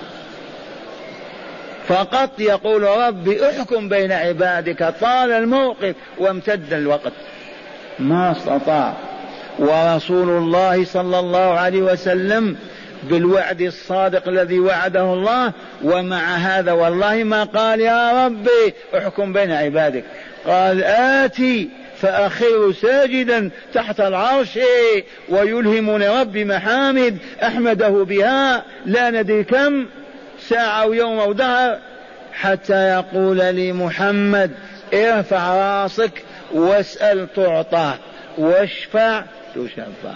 [1.87, 7.13] فقط يقول ربي احكم بين عبادك طال الموقف وامتد الوقت.
[7.99, 8.93] ما استطاع.
[9.59, 12.57] ورسول الله صلى الله عليه وسلم
[13.03, 15.51] بالوعد الصادق الذي وعده الله
[15.83, 20.03] ومع هذا والله ما قال يا ربي احكم بين عبادك.
[20.45, 21.69] قال آتي
[22.01, 24.59] فأخر ساجدا تحت العرش
[25.29, 29.85] ويلهمني ربي محامد أحمده بها لا ندري كم
[30.39, 31.77] ساعة أو يوم أو دهر
[32.33, 34.51] حتى يقول لي محمد
[34.93, 37.93] ارفع راسك واسأل تعطى
[38.37, 39.23] واشفع
[39.55, 40.15] تشفع.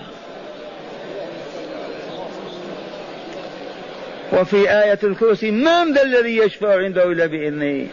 [4.34, 7.88] وفي آية الكرسي من ذا الذي يشفع عنده إلا بإذنه؟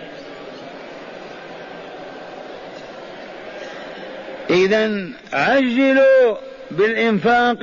[4.51, 6.37] إذا عجلوا
[6.71, 7.59] بالإنفاق.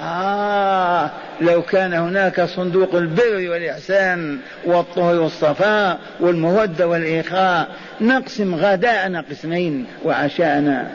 [0.00, 1.10] آه
[1.40, 7.68] لو كان هناك صندوق البر والإحسان والطهر والصفاء والمودة والإخاء
[8.00, 10.90] نقسم غداءنا قسمين وعشاءنا.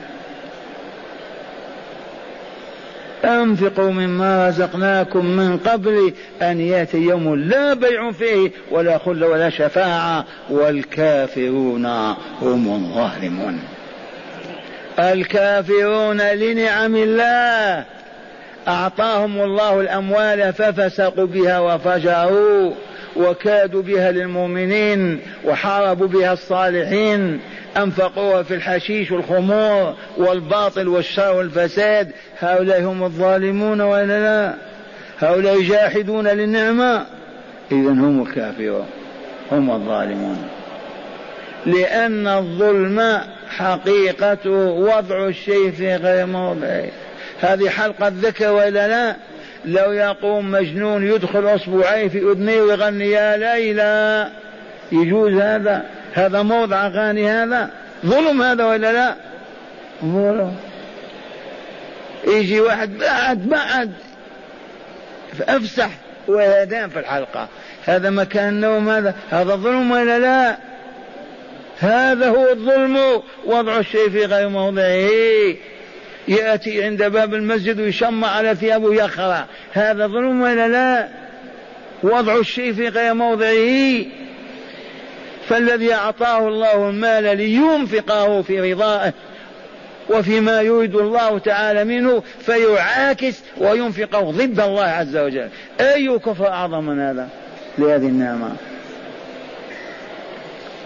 [3.26, 10.26] أنفقوا مما رزقناكم من قبل أن يأتي يوم لا بيع فيه ولا خل ولا شفاعة
[10.50, 11.86] والكافرون
[12.42, 13.60] هم الظالمون.
[15.00, 17.86] الكافرون لنعم الله.
[18.68, 22.72] أعطاهم الله الأموال ففسقوا بها وفجروا
[23.16, 27.40] وكادوا بها للمؤمنين وحاربوا بها الصالحين.
[27.78, 32.12] أنفقوها في الحشيش والخمور والباطل والشر والفساد.
[32.40, 34.54] هؤلاء هم الظالمون ولا لا؟
[35.20, 37.06] هؤلاء جاحدون للنعمة؟
[37.72, 38.86] إذا هم الكافرون
[39.52, 40.48] هم الظالمون.
[41.66, 46.86] لأن الظلم حقيقته وضع الشيء في غير موضعه
[47.42, 49.16] هذه حلقة ذكر ولا لا؟
[49.66, 54.28] لو يقوم مجنون يدخل أصبعيه في أذنيه ويغني يا ليلى.
[54.92, 57.70] يجوز هذا؟ هذا موضع اغاني هذا؟
[58.06, 59.16] ظلم هذا ولا لا؟
[60.04, 60.56] ظلم.
[62.28, 63.92] يجي واحد بعد بعد.
[65.42, 65.90] أفسح.
[66.28, 67.48] ويدان في الحلقة.
[67.86, 69.16] هذا مكان النوم هذا.
[69.30, 70.58] هذا ظلم ولا لا؟
[71.80, 75.10] هذا هو الظلم وضع الشيء في غير موضعه.
[76.28, 81.08] يأتي عند باب المسجد ويشمع على ثيابه يخرع هذا ظلم ولا لا؟
[82.04, 84.06] وضع الشيء في غير موضعه.
[85.48, 89.14] فالذي أعطاه الله المال لينفقه في رضائه
[90.10, 95.50] وفيما يريد الله تعالى منه فيعاكس وينفقه ضد الله عز وجل.
[95.80, 97.30] أي كفر أعظم من هذا؟
[97.78, 98.50] لهذه النعمة.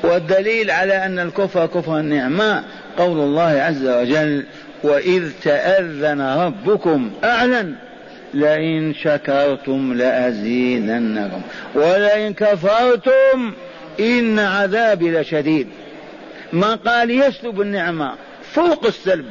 [0.03, 2.63] والدليل على أن الكفر كفر النعمة
[2.97, 4.45] قول الله عز وجل
[4.83, 7.75] وإذ تأذن ربكم أعلن
[8.33, 11.41] لئن شكرتم لأزيدنكم
[11.75, 13.53] ولئن كفرتم
[13.99, 15.67] إن عذابي لشديد.
[16.53, 18.13] ما قال يسلب النعمة
[18.53, 19.25] فوق السلب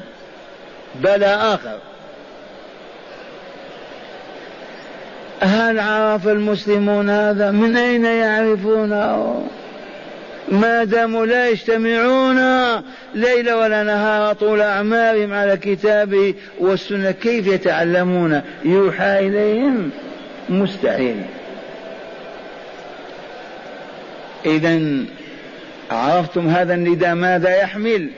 [0.94, 1.78] بل آخر.
[5.40, 9.46] هل عرف المسلمون هذا؟ من أين يعرفونه؟
[10.50, 12.38] ما داموا لا يجتمعون
[13.14, 19.90] ليل ولا نهار طول أعمارهم على كتابه والسنة كيف يتعلمون؟ يوحى إليهم
[20.48, 21.22] مستحيل.
[24.46, 24.80] إذا
[25.90, 28.10] عرفتم هذا النداء ماذا يحمل؟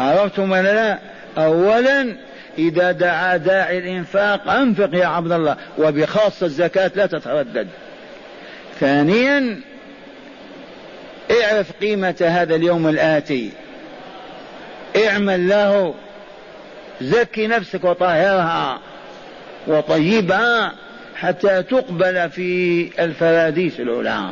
[0.00, 0.98] عرفتم ولا لا؟
[1.44, 2.16] أولا
[2.58, 7.68] إذا دعا داعي الإنفاق أنفق يا عبد الله وبخاصة الزكاة لا تتردد.
[8.80, 9.60] ثانيا
[11.42, 13.50] اعرف قيمة هذا اليوم الآتي.
[15.06, 15.94] اعمل له
[17.00, 18.78] زكي نفسك وطهرها
[19.66, 20.72] وطيبها
[21.16, 24.30] حتى تقبل في الفراديس العلى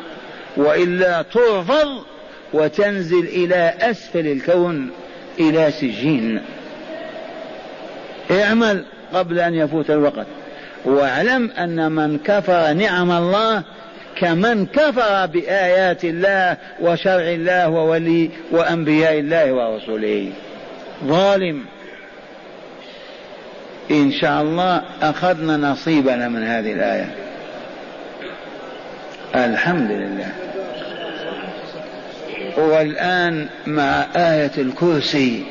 [0.57, 2.05] وإلا ترفض
[2.53, 4.91] وتنزل إلى أسفل الكون
[5.41, 6.43] إلى سجين.
[8.31, 8.85] اعمل
[9.15, 10.27] قبل أن يفوت الوقت.
[10.85, 13.63] واعلم أن من كفر نعم الله
[14.23, 20.29] كمن كفر بآيات الله وشرع الله وولي وأنبياء الله ورسله
[21.05, 21.65] ظالم.
[23.91, 27.15] إن شاء الله أخذنا نصيبنا من هذه الآية.
[29.35, 30.33] الحمد لله.
[32.57, 35.45] والآن مع آية الكرسي.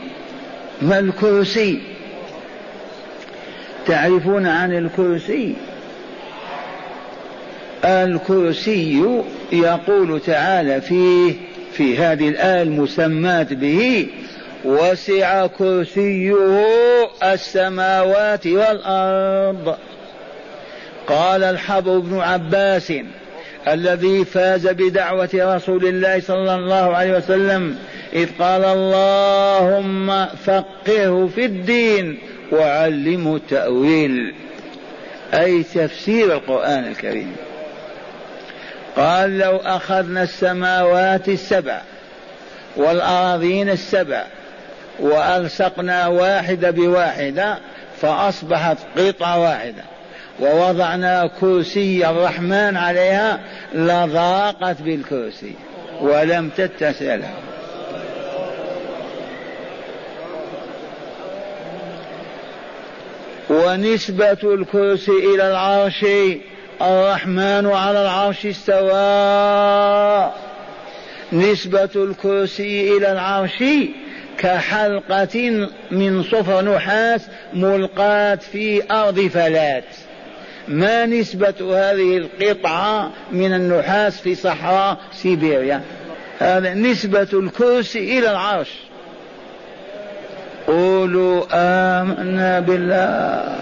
[0.82, 1.82] ما الكرسي؟
[3.88, 5.56] تعرفون عن الكرسي؟
[7.86, 9.22] الكرسي
[9.52, 11.34] يقول تعالى فيه
[11.74, 14.08] في هذه الآية المسماة به
[14.66, 16.36] وسع كرسيه
[17.24, 19.76] السماوات والأرض.
[21.08, 22.94] قال الحبر بن عباس
[23.68, 27.76] الذي فاز بدعوة رسول الله صلى الله عليه وسلم
[28.14, 32.18] إذ قال اللهم فقهه في الدين
[32.52, 34.34] وعلمه التأويل.
[35.34, 37.36] أي تفسير القرآن الكريم.
[38.98, 41.82] قال لو أخذنا السماوات السبع
[42.76, 44.24] والأراضين السبع
[45.00, 47.58] وألصقنا واحدة بواحدة
[48.02, 49.84] فأصبحت قطعة واحدة
[50.40, 53.40] ووضعنا كرسي الرحمن عليها
[53.74, 55.56] لضاقت بالكرسي
[56.02, 57.52] ولم تتسع لها
[63.50, 66.06] ونسبة الكرسي إلى العرش
[66.82, 70.32] الرحمن على العرش استوى.
[71.34, 73.64] نسبة الكرسي إلى العرش
[74.38, 79.84] كحلقة من صفر نحاس ملقاة في أرض فلات.
[80.68, 85.82] ما نسبة هذه القطعة من النحاس في صحراء سيبيريا؟
[86.40, 88.70] هذا نسبة الكرسي إلى العرش.
[90.68, 93.56] قولوا آمنا بالله.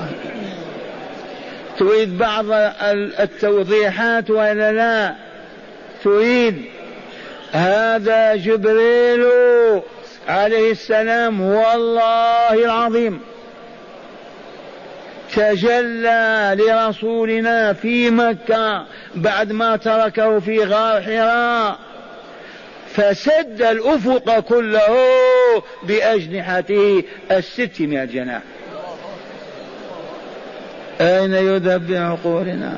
[1.79, 2.45] تريد بعض
[3.19, 5.15] التوضيحات ولا لا؟
[6.03, 6.65] تريد.
[7.51, 9.27] هذا جبريل
[10.27, 13.19] عليه السلام والله العظيم
[15.35, 21.79] تجلى لرسولنا في مكة بعد ما تركه في غار حراء
[22.93, 24.95] فسد الأفق كله
[25.83, 28.41] بأجنحته الستمائة جناح
[31.01, 32.77] أين يذهب بعقولنا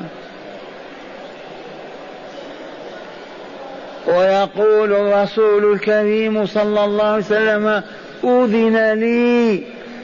[4.06, 7.82] ويقول الرسول الكريم صلى الله عليه وسلم
[8.24, 9.62] أذن لي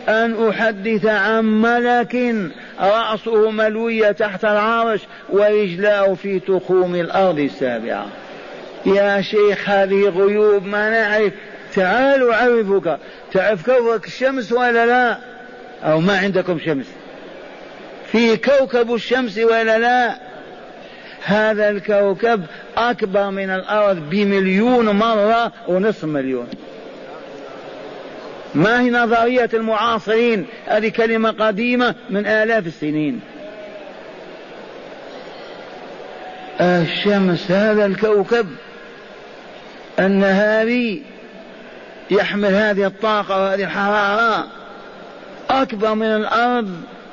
[0.08, 2.34] أن أحدث عن ملك
[2.80, 5.00] رأسه ملوية تحت العرش
[5.30, 8.06] ورجلاه في تخوم الأرض السابعة.
[8.86, 11.32] يا شيخ هذه غيوب ما نعرف.
[11.74, 12.98] تعالوا أعرفك.
[13.32, 15.18] تعرف كوكب الشمس ولا لا؟
[15.84, 16.86] أو ما عندكم شمس؟
[18.12, 20.18] في كوكب الشمس ولا لا؟
[21.24, 22.44] هذا الكوكب
[22.76, 26.48] أكبر من الأرض بمليون مرة ونصف مليون.
[28.54, 33.20] ما هي نظرية المعاصرين؟ هذه كلمة قديمة من آلاف السنين.
[36.60, 38.46] الشمس هذا الكوكب
[39.98, 41.02] النهاري
[42.10, 44.46] يحمل هذه الطاقة وهذه الحرارة.
[45.50, 46.70] أكبر من الأرض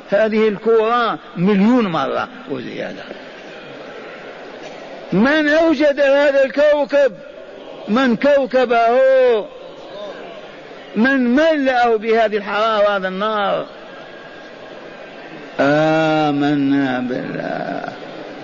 [0.10, 3.04] هذه الكرة مليون مرة وزيادة.
[5.14, 7.12] من أوجد هذا الكوكب؟
[7.88, 9.46] من كوكبه؟
[10.96, 13.66] من ملأه بهذه الحرارة وهذا النار؟
[15.60, 17.82] آمنا بالله.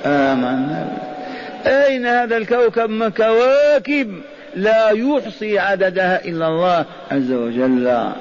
[0.06, 1.86] آمنا بالله.
[1.86, 4.22] أين هذا الكوكب؟ من كواكب
[4.56, 8.12] لا يحصي عددها إلا الله عز وجل.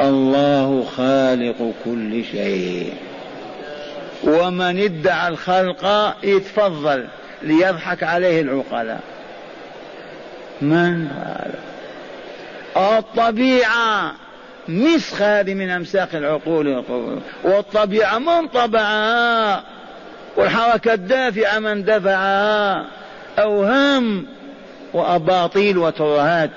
[0.00, 2.94] الله خالق كل شيء.
[4.24, 7.04] ومن ادعى الخلق يتفضل
[7.42, 9.00] ليضحك عليه العقلاء.
[10.62, 11.58] من هذا؟
[12.98, 14.12] الطبيعة
[14.68, 16.84] مسخ هذه من أمساق العقول
[17.44, 19.62] والطبيعة من طبعها
[20.36, 22.84] والحركة الدافعة من دفعها.
[23.38, 24.26] أوهام
[24.92, 26.50] وأباطيل وترهات.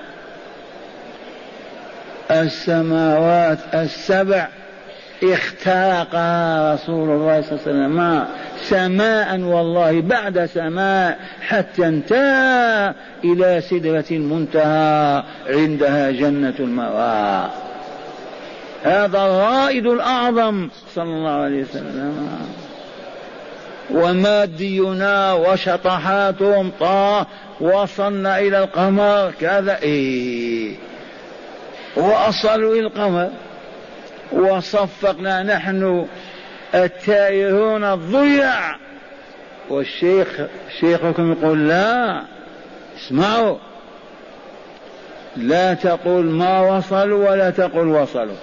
[2.30, 4.48] السماوات السبع
[5.22, 6.08] اختاق
[6.74, 8.24] رسول الله صلى الله عليه وسلم.
[8.64, 17.50] سماء والله بعد سماء حتى انتهى إلى سدرة المنتهى عندها جنة المأوى.
[18.84, 22.28] هذا الرائد الأعظم صلى الله عليه وسلم.
[23.90, 27.26] ومادينا وشطحاتهم طاه
[27.60, 29.32] وصلنا إلى القمر.
[29.40, 29.78] كذا.
[29.82, 30.74] إيه.
[31.96, 33.30] وأصلوا القمر.
[34.32, 36.06] وصفقنا نحن
[36.74, 38.76] التائهون الضيع.
[39.68, 40.28] والشيخ
[40.80, 42.22] شيخكم يقول لا.
[42.98, 43.56] اسمعوا.
[45.36, 48.36] لا تقول ما وصلوا ولا تقول وصلوا.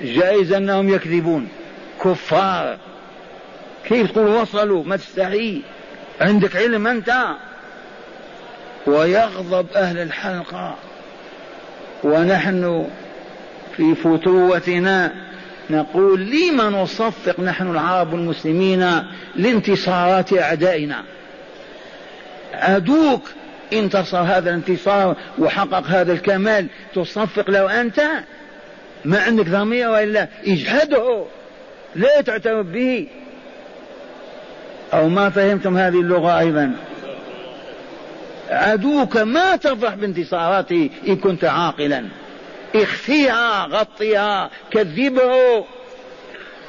[0.00, 1.48] جائز أنهم يكذبون.
[2.04, 2.78] كفار.
[3.84, 5.62] كيف تقول وصلوا؟ ما تستحي.
[6.20, 7.12] عندك علم أنت.
[8.86, 10.74] ويغضب أهل الحلقة.
[12.04, 12.86] ونحن
[13.76, 15.12] في فتوتنا
[15.70, 19.02] نقول لما نصفق نحن العرب المسلمين
[19.36, 21.04] لانتصارات أعدائنا؟
[22.54, 23.22] عدوك
[23.72, 28.02] انتصر هذا الانتصار وحقق هذا الكمال تصفق له أنت
[29.04, 31.24] ما عندك ضمير وإلا اجحده
[31.96, 33.06] لا تعترف به.
[34.92, 36.72] أو ما فهمتم هذه اللغة أيضا؟
[38.50, 42.04] عدوك ما تفرح بانتصاراته إن كنت عاقلا.
[42.74, 45.64] اخفيها غطيها كذبه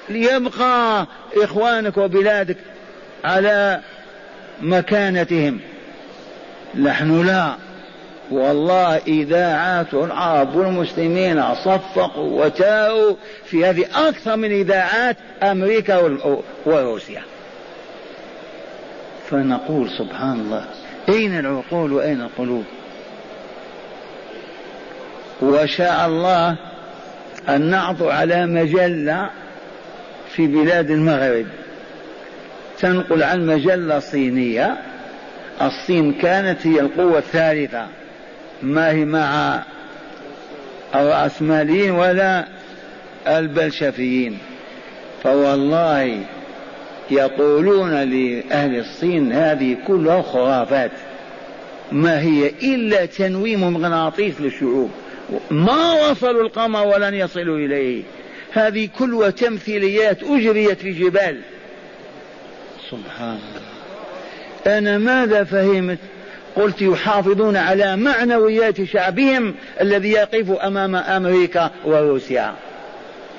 [0.10, 1.08] ليبقى
[1.38, 2.58] إخوانك وبلادك
[3.24, 3.80] على
[4.62, 5.60] مكانتهم.
[6.76, 7.56] نحن لا.
[8.32, 13.16] والله إذاعات العرب والمسلمين صفقوا وتاؤوا
[13.46, 16.18] في هذه أكثر من إذاعات أمريكا
[16.66, 17.22] وروسيا.
[19.30, 20.66] فنقول سبحان الله.
[21.10, 22.64] أين العقول وأين القلوب؟
[25.42, 26.56] وشاء الله
[27.50, 29.30] أن نعثر على مجلة
[30.36, 31.46] في بلاد المغرب.
[32.80, 34.78] تنقل عن مجلة صينية.
[35.62, 37.88] الصين كانت هي القوة الثالثة.
[38.62, 39.60] ما هي مع
[40.96, 42.46] الرأسماليين ولا
[43.28, 44.38] البلشفيين.
[45.24, 46.26] فوالله
[47.12, 50.92] يقولون لأهل الصين هذه كلها خرافات.
[51.92, 54.92] ما هي إلا تنويم مغناطيس للشعوب.
[55.52, 58.04] ما وصلوا القمر ولن يصلوا إليه.
[58.54, 61.42] هذه كلها تمثيليات أجريت في جبال.
[62.92, 64.78] سبحان الله.
[64.78, 65.98] أنا ماذا فهمت؟
[66.56, 72.56] قلت يحافظون على معنويات شعبهم الذي يقف أمام أمريكا وروسيا.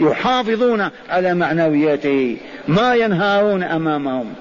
[0.00, 2.36] يحافظون على معنوياته.
[2.68, 4.34] ما ينهارون أمامهم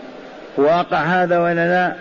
[0.57, 1.95] واقع هذا ولا لا؟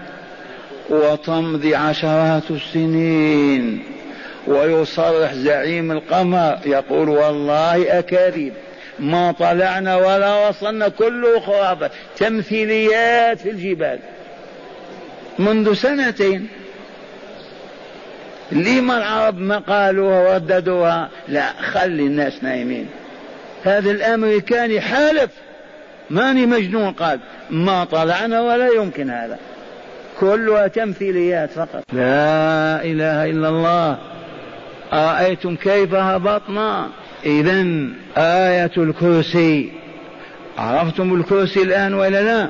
[0.91, 3.83] وتمضي عشرات السنين
[4.47, 8.53] ويصرح زعيم القمر يقول والله أكاذيب
[8.99, 13.99] ما طلعنا ولا وصلنا كله خرافة تمثيليات في الجبال.
[15.39, 16.49] منذ سنتين
[18.53, 22.89] لما العرب ما قالوها ورددوها؟ لا خلي الناس نايمين.
[23.65, 25.31] هذا الأمريكاني حالف.
[26.11, 29.39] ماني مجنون قال ما طلعنا ولا يمكن هذا.
[30.21, 31.85] كلها تمثيليات فقط.
[31.93, 33.99] لا إله إلا الله.
[34.93, 36.89] أرأيتم كيف هبطنا؟
[37.25, 37.67] اذا
[38.17, 39.73] آية الكرسي.
[40.59, 42.49] عرفتم الكرسي الآن ولا لا؟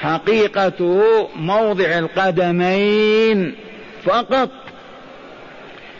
[0.00, 1.02] حقيقته
[1.36, 3.54] موضع القدمين
[4.04, 4.50] فقط.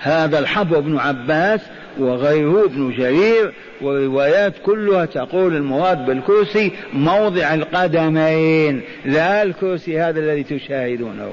[0.00, 1.60] هذا الحبر بن عباس
[1.98, 11.32] وغيره ابن جرير والروايات كلها تقول المراد بالكرسي موضع القدمين لا الكرسي هذا الذي تشاهدونه.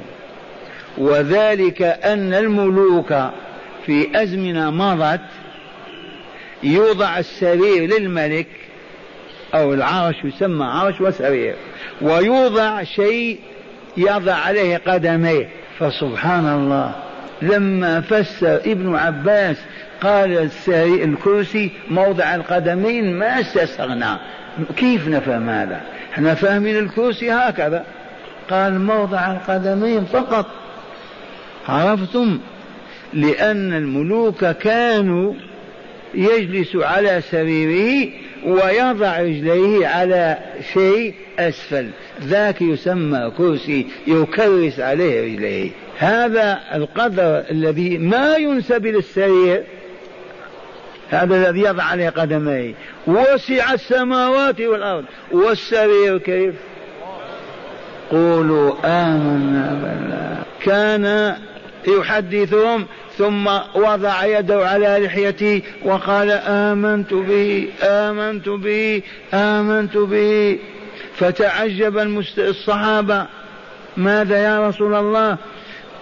[0.98, 3.14] وذلك أن الملوك
[3.86, 5.22] في أزمنة مضت
[6.64, 8.48] يوضع السرير للملك
[9.54, 11.56] أو العرش يسمى عرش وسرير
[12.02, 13.40] ويوضع شيء
[13.98, 15.50] يضع عليه قدميه.
[15.80, 16.96] فسبحان الله
[17.42, 19.58] لما فسر ابن عباس
[20.02, 24.20] قال الكرسي موضع القدمين ما استسغنا.
[24.78, 25.82] كيف نفهم هذا؟
[26.14, 27.86] إحنا فاهمين الكرسي هكذا.
[28.50, 30.46] قال موضع القدمين فقط.
[31.70, 32.40] عرفتم؟
[33.14, 35.34] لأن الملوك كانوا
[36.14, 38.10] يجلس على سريره
[38.46, 40.38] ويضع رجليه على
[40.74, 41.90] شيء أسفل.
[42.22, 45.70] ذاك يسمى كرسي يكرس عليه رجليه.
[45.98, 49.64] هذا القدر الذي ما ينسب للسرير.
[51.10, 52.74] هذا الذي يضع عليه قدميه.
[53.08, 55.06] وسع السماوات والأرض.
[55.32, 56.56] والسرير كيف؟
[58.12, 60.44] قولوا آمنا بالله.
[60.62, 61.36] كان
[61.88, 62.86] يحدثهم
[63.18, 69.02] ثم وضع يده على لحيته وقال آمنت به آمنت به
[69.34, 70.60] آمنت به.
[71.16, 71.98] فتعجب
[72.38, 73.26] الصحابة.
[73.98, 75.38] ماذا يا رسول الله؟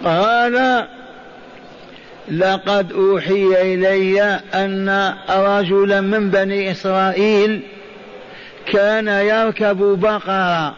[0.04, 0.86] قال
[2.30, 4.22] لقد أوحي إلي
[4.54, 7.60] أن رجلا من بني إسرائيل
[8.66, 10.74] كان يركب بقرة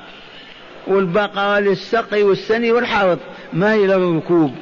[0.87, 3.19] والبقرة للسقي والسني والحرث
[3.53, 4.55] ما هي للركوب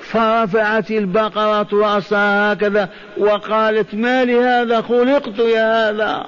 [0.00, 6.26] فرفعت البقرة رأسها هكذا وقالت ما لهذا خلقت يا هذا؟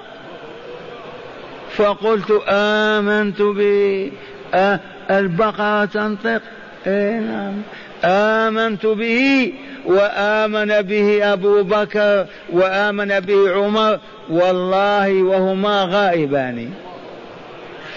[1.69, 4.11] فقلت آمنت به
[4.53, 4.79] آه
[5.11, 6.41] البقرة تنطق.
[6.87, 7.61] إيه نعم.
[8.03, 9.53] آمنت به.
[9.85, 13.99] وآمن به أبو بكر وآمن به عمر
[14.29, 16.69] والله وهما غائبان.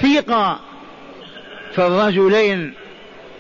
[0.03, 0.61] ثقة
[1.73, 2.75] في الرجلين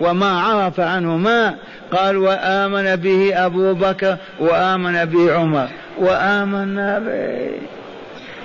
[0.01, 1.55] وما عرف عنهما
[1.93, 5.68] قال وآمن به أبو بكر وآمن به عمر.
[5.99, 7.51] وآمنا به.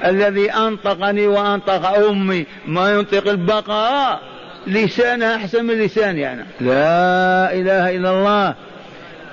[0.06, 4.20] الذي أنطقني وأنطق أمي ما ينطق البقرة
[4.68, 6.46] لسانها أحسن من لساني أنا.
[6.62, 8.56] لا إله إلا الله.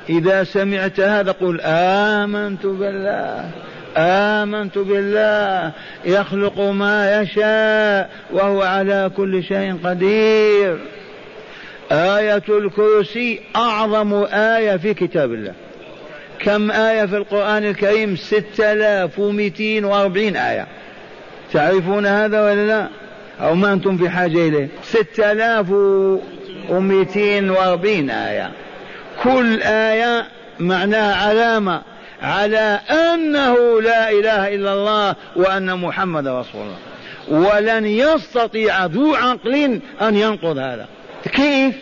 [0.09, 3.51] إذا سمعت هذا قل آمنت بالله
[3.97, 5.73] آمنت بالله
[6.05, 10.79] يخلق ما يشاء وهو على كل شيء قدير.
[11.93, 15.53] آية الكرسي أعظم آية في كتاب الله.
[16.39, 20.67] كم آية في القرآن الكريم؟ ستة آلاف ومئتين وأربعين آية.
[21.53, 22.89] تعرفون هذا ولا لا؟
[23.41, 25.67] أو ما أنتم في حاجة إليه؟ ستة آلاف
[26.69, 28.51] ومئتين وأربعين آية.
[29.23, 30.29] كل آية
[30.61, 31.83] معناها علامة
[32.23, 36.79] على أنه لا إله إلا الله وأن محمد رسول الله.
[37.29, 40.87] ولن يستطيع ذو عقل أن ينقض هذا.
[41.33, 41.75] كيف؟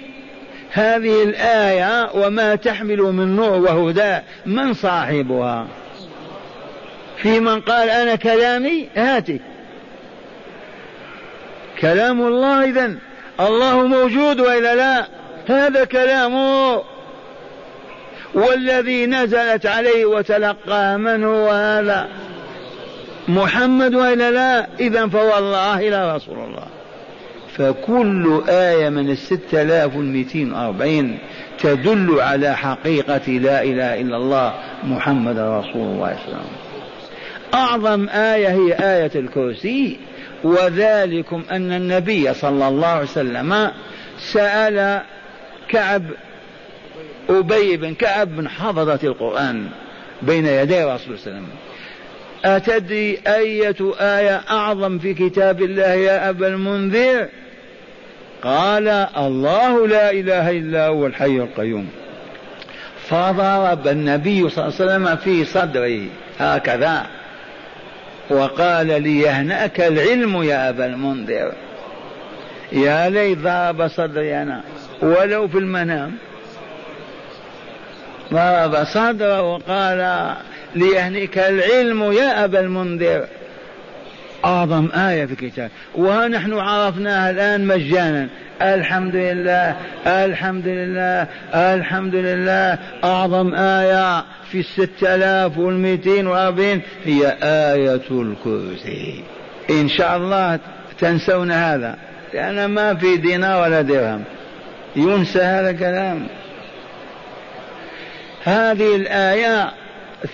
[0.72, 5.66] هذه الآية وما تحمل من نور وهدى من صاحبها؟
[7.16, 9.40] في من قال أنا كلامي هاتي.
[11.80, 12.94] كلام الله إذا
[13.40, 15.06] الله موجود وإلا لا؟
[15.48, 16.82] هذا كلامه.
[18.34, 22.08] والذي نزلت عليه وتلقى من هو هذا؟
[23.28, 26.66] محمد وإلا لا؟ إذا فوالله لا رسول الله.
[27.56, 31.18] فكل آية من الستة آلاف والمئتين وأربعين
[31.58, 34.54] تدل على حقيقة لا إله إلا الله
[34.84, 36.62] محمد رسول الله صلى الله عليه وسلم.
[37.54, 39.98] أعظم آية هي آية الكرسي
[40.44, 43.70] وذلكم أن النبي صلى الله عليه وسلم
[44.18, 45.02] سأل
[45.68, 46.02] كعب
[47.28, 49.66] أبي بن كعب من حفظة القرآن
[50.22, 51.46] بين يدي رسول الله صلى الله عليه وسلم.
[52.44, 57.28] أتدري أية آية أعظم في كتاب الله يا أبا المنذر؟
[58.42, 61.88] قال الله لا إله إلا هو الحي القيوم.
[63.08, 66.00] فضرب النبي صلى الله عليه وسلم في صدره
[66.38, 67.06] هكذا.
[68.30, 71.52] وقال ليهنأك العلم يا أبا المنذر.
[72.72, 74.62] يا ليت ضرب صدري أنا.
[75.02, 76.12] ولو في المنام.
[78.32, 80.32] ضرب صدره وقال
[80.74, 83.26] ليهنيك العلم يا أبا المنذر.
[84.44, 85.70] أعظم آية في الكتاب.
[85.94, 88.28] وها نحن عرفناها الآن مجانا.
[88.62, 89.76] الحمد لله
[90.06, 92.78] الحمد لله الحمد لله.
[93.04, 99.24] أعظم آية في الستة آلاف والمئتين وأربعين هي آية الكرسي.
[99.70, 100.58] إن شاء الله
[100.98, 101.96] تنسون هذا.
[102.34, 104.24] لأن ما في دينار ولا درهم.
[104.96, 106.26] ينسى هذا الكلام.
[108.44, 109.72] هذه الآية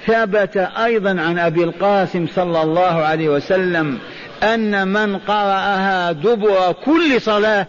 [0.07, 3.99] ثبت أيضا عن أبي القاسم صلى الله عليه وسلم
[4.43, 7.67] أن من قرأها دبر كل صلاة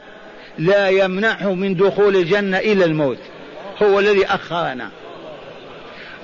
[0.58, 3.18] لا يمنعه من دخول الجنة إلا الموت.
[3.82, 4.90] هو الذي أخرنا.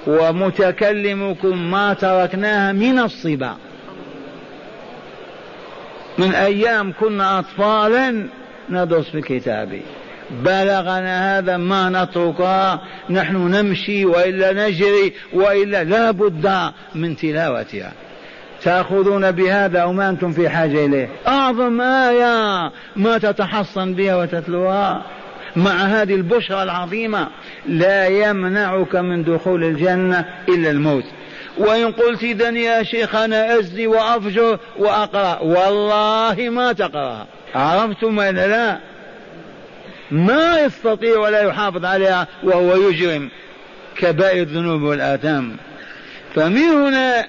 [0.07, 3.55] ومتكلمكم ما تركناها من الصبا.
[6.17, 8.27] من أيام كنا أطفالا
[8.69, 9.81] ندرس في الكتاب
[10.31, 17.91] بلغنا هذا ما نتركها نحن نمشي وإلا نجري وإلا لا بد من تلاوتها.
[18.63, 21.09] تأخذون بهذا أو ما أنتم في حاجة إليه.
[21.27, 25.01] أعظم آية ما تتحصن بها وتتلوها
[25.55, 27.27] مع هذه البشرى العظيمة
[27.67, 31.03] لا يمنعك من دخول الجنة إلا الموت.
[31.57, 38.79] وإن قلت إذا يا شيخ أنا أزني وأفجر وأقرأ والله ما تقرأها عرفتم ولا لا؟
[40.11, 43.29] ما يستطيع ولا يحافظ عليها وهو يجرم
[43.97, 45.55] كبائر الذنوب والآثام.
[46.35, 47.27] فمن هنا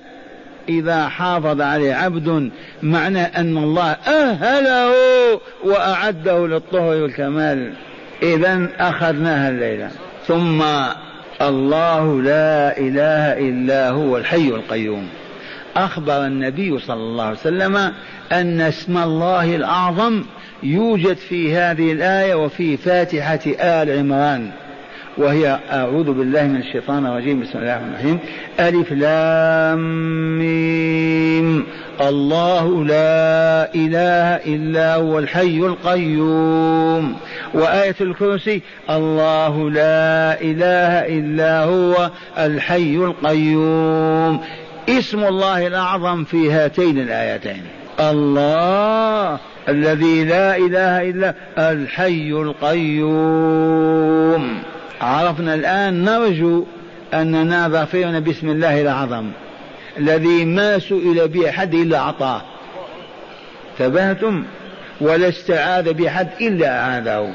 [0.68, 2.50] إذا حافظ عليه عبد
[2.82, 4.92] معنى أن الله أهله
[5.64, 7.72] وأعده للطهر والكمال.
[8.22, 9.90] إذا أخذناها الليلة.
[10.26, 10.62] ثم
[11.42, 15.08] الله لا إله إلا هو الحي القيوم.
[15.76, 17.92] أخبر النبي صلى الله عليه وسلم
[18.32, 20.24] أن اسم الله الأعظم
[20.62, 24.50] يوجد في هذه الآية وفي فاتحة آل عمران
[25.18, 28.18] وهي أعوذ بالله من الشيطان الرجيم بسم الله الرحمن الرحيم.
[28.60, 29.78] ألف لام
[30.38, 31.66] ميم.
[32.00, 37.16] الله لا إله إلا هو الحي القيوم.
[37.54, 44.40] وآية الكرسي الله لا إله إلا هو الحي القيوم.
[44.88, 47.62] اسم الله الأعظم في هاتين الآيتين.
[48.00, 49.38] الله
[49.68, 53.82] الذي لا إله إلا الحي القيوم.
[55.00, 56.64] عرفنا الآن نرجو
[57.14, 59.30] أننا ظفرنا باسم الله الأعظم
[59.98, 62.42] الذي ما سئل به أحد إلا أعطاه.
[63.78, 64.44] تبهتم
[65.00, 67.34] ولا استعاذ بأحد إلا أعاذه.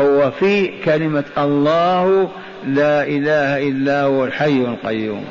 [0.00, 2.28] هو في كلمة الله
[2.66, 5.24] لا إله إلا هو الحي القيوم.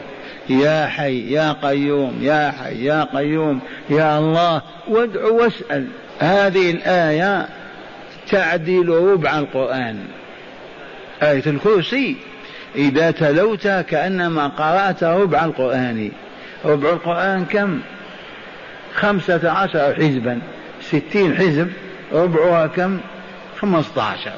[0.49, 5.87] يا حي يا قيوم يا حي يا قيوم يا الله وادع واسأل.
[6.19, 7.47] هذه الآية
[8.31, 9.99] تعديل ربع القرآن.
[11.23, 12.15] آية الكرسي
[12.75, 16.11] إذا تلوت كأنما قرأت ربع القرآن.
[16.65, 17.79] ربع القرآن كم؟
[18.95, 20.39] خمسة عشر حزبا.
[20.81, 21.71] ستين حزب
[22.13, 22.99] ربعها كم؟
[23.57, 24.33] خمسة عشر.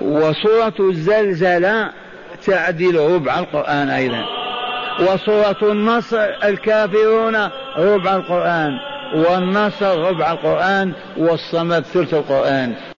[0.00, 2.03] وسورة الزلزلة
[2.46, 4.24] تعدل ربع القرآن أيضا.
[5.00, 7.36] وسورة النصر الكافرون
[7.78, 8.78] ربع القرآن
[9.14, 12.74] والنصر ربع القرآن والصمد ثلث القرآن.